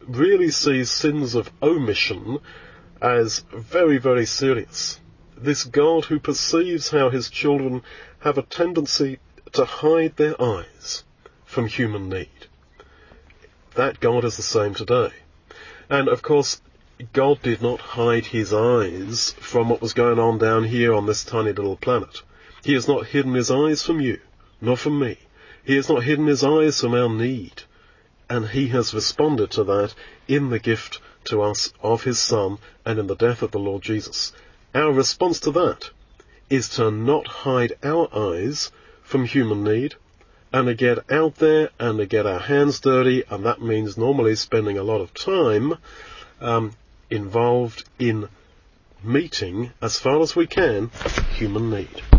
really 0.07 0.51
sees 0.51 0.91
sins 0.91 1.35
of 1.35 1.51
omission 1.63 2.39
as 3.01 3.47
very, 3.51 3.97
very 3.97 4.27
serious. 4.27 5.01
This 5.41 5.63
God 5.63 6.07
who 6.07 6.19
perceives 6.19 6.91
how 6.91 7.11
his 7.11 7.31
children 7.31 7.83
have 8.21 8.39
a 8.39 8.43
tendency 8.43 9.21
to 9.53 9.65
hide 9.65 10.17
their 10.17 10.41
eyes 10.41 11.05
from 11.45 11.67
human 11.67 12.09
need. 12.09 12.47
That 13.77 14.01
God 14.01 14.25
is 14.25 14.37
the 14.37 14.43
same 14.43 14.75
today. 14.75 15.13
And 15.89 16.09
of 16.09 16.23
course, 16.23 16.61
God 17.13 17.41
did 17.43 17.63
not 17.63 17.81
hide 17.81 18.27
his 18.27 18.53
eyes 18.53 19.37
from 19.39 19.69
what 19.69 19.81
was 19.81 19.95
going 19.95 20.19
on 20.19 20.39
down 20.39 20.65
here 20.65 20.93
on 20.93 21.07
this 21.07 21.25
tiny 21.25 21.53
little 21.53 21.77
planet. 21.77 22.23
He 22.65 22.75
has 22.75 22.89
not 22.89 23.07
hidden 23.07 23.35
his 23.35 23.51
eyes 23.51 23.85
from 23.85 24.01
you, 24.01 24.21
nor 24.61 24.77
from 24.77 24.99
me. 24.99 25.19
He 25.65 25.77
has 25.77 25.89
not 25.89 26.03
hidden 26.03 26.27
his 26.27 26.43
eyes 26.43 26.81
from 26.81 26.95
our 26.95 27.09
need. 27.09 27.63
And 28.29 28.49
he 28.49 28.69
has 28.69 28.93
responded 28.93 29.53
to 29.53 29.63
that 29.65 29.95
in 30.27 30.51
the 30.51 30.59
gift 30.59 31.01
to 31.27 31.43
us 31.43 31.73
of 31.81 32.03
his 32.03 32.19
Son 32.19 32.59
and 32.85 32.99
in 32.99 33.07
the 33.07 33.15
death 33.15 33.43
of 33.43 33.53
the 33.53 33.61
Lord 33.61 33.83
Jesus. 33.83 34.33
Our 34.79 34.93
response 34.93 35.41
to 35.41 35.51
that 35.51 35.91
is 36.49 36.69
to 36.77 36.93
not 36.93 37.27
hide 37.27 37.73
our 37.83 38.09
eyes 38.17 38.71
from 39.03 39.25
human 39.25 39.65
need 39.65 39.97
and 40.53 40.69
to 40.69 40.75
get 40.77 41.11
out 41.11 41.35
there 41.35 41.71
and 41.81 41.99
to 41.99 42.07
get 42.07 42.27
our 42.27 42.39
hands 42.39 42.79
dirty, 42.79 43.25
and 43.29 43.45
that 43.45 43.61
means 43.61 43.99
normally 43.99 44.37
spending 44.37 44.79
a 44.79 44.85
lot 44.85 45.01
of 45.01 45.13
time 45.13 45.79
um, 46.41 46.75
involved 47.11 47.89
in 47.99 48.29
meeting, 49.03 49.73
as 49.83 49.99
far 49.99 50.21
as 50.21 50.37
we 50.37 50.47
can, 50.47 50.93
human 51.35 51.71
need. 51.71 52.18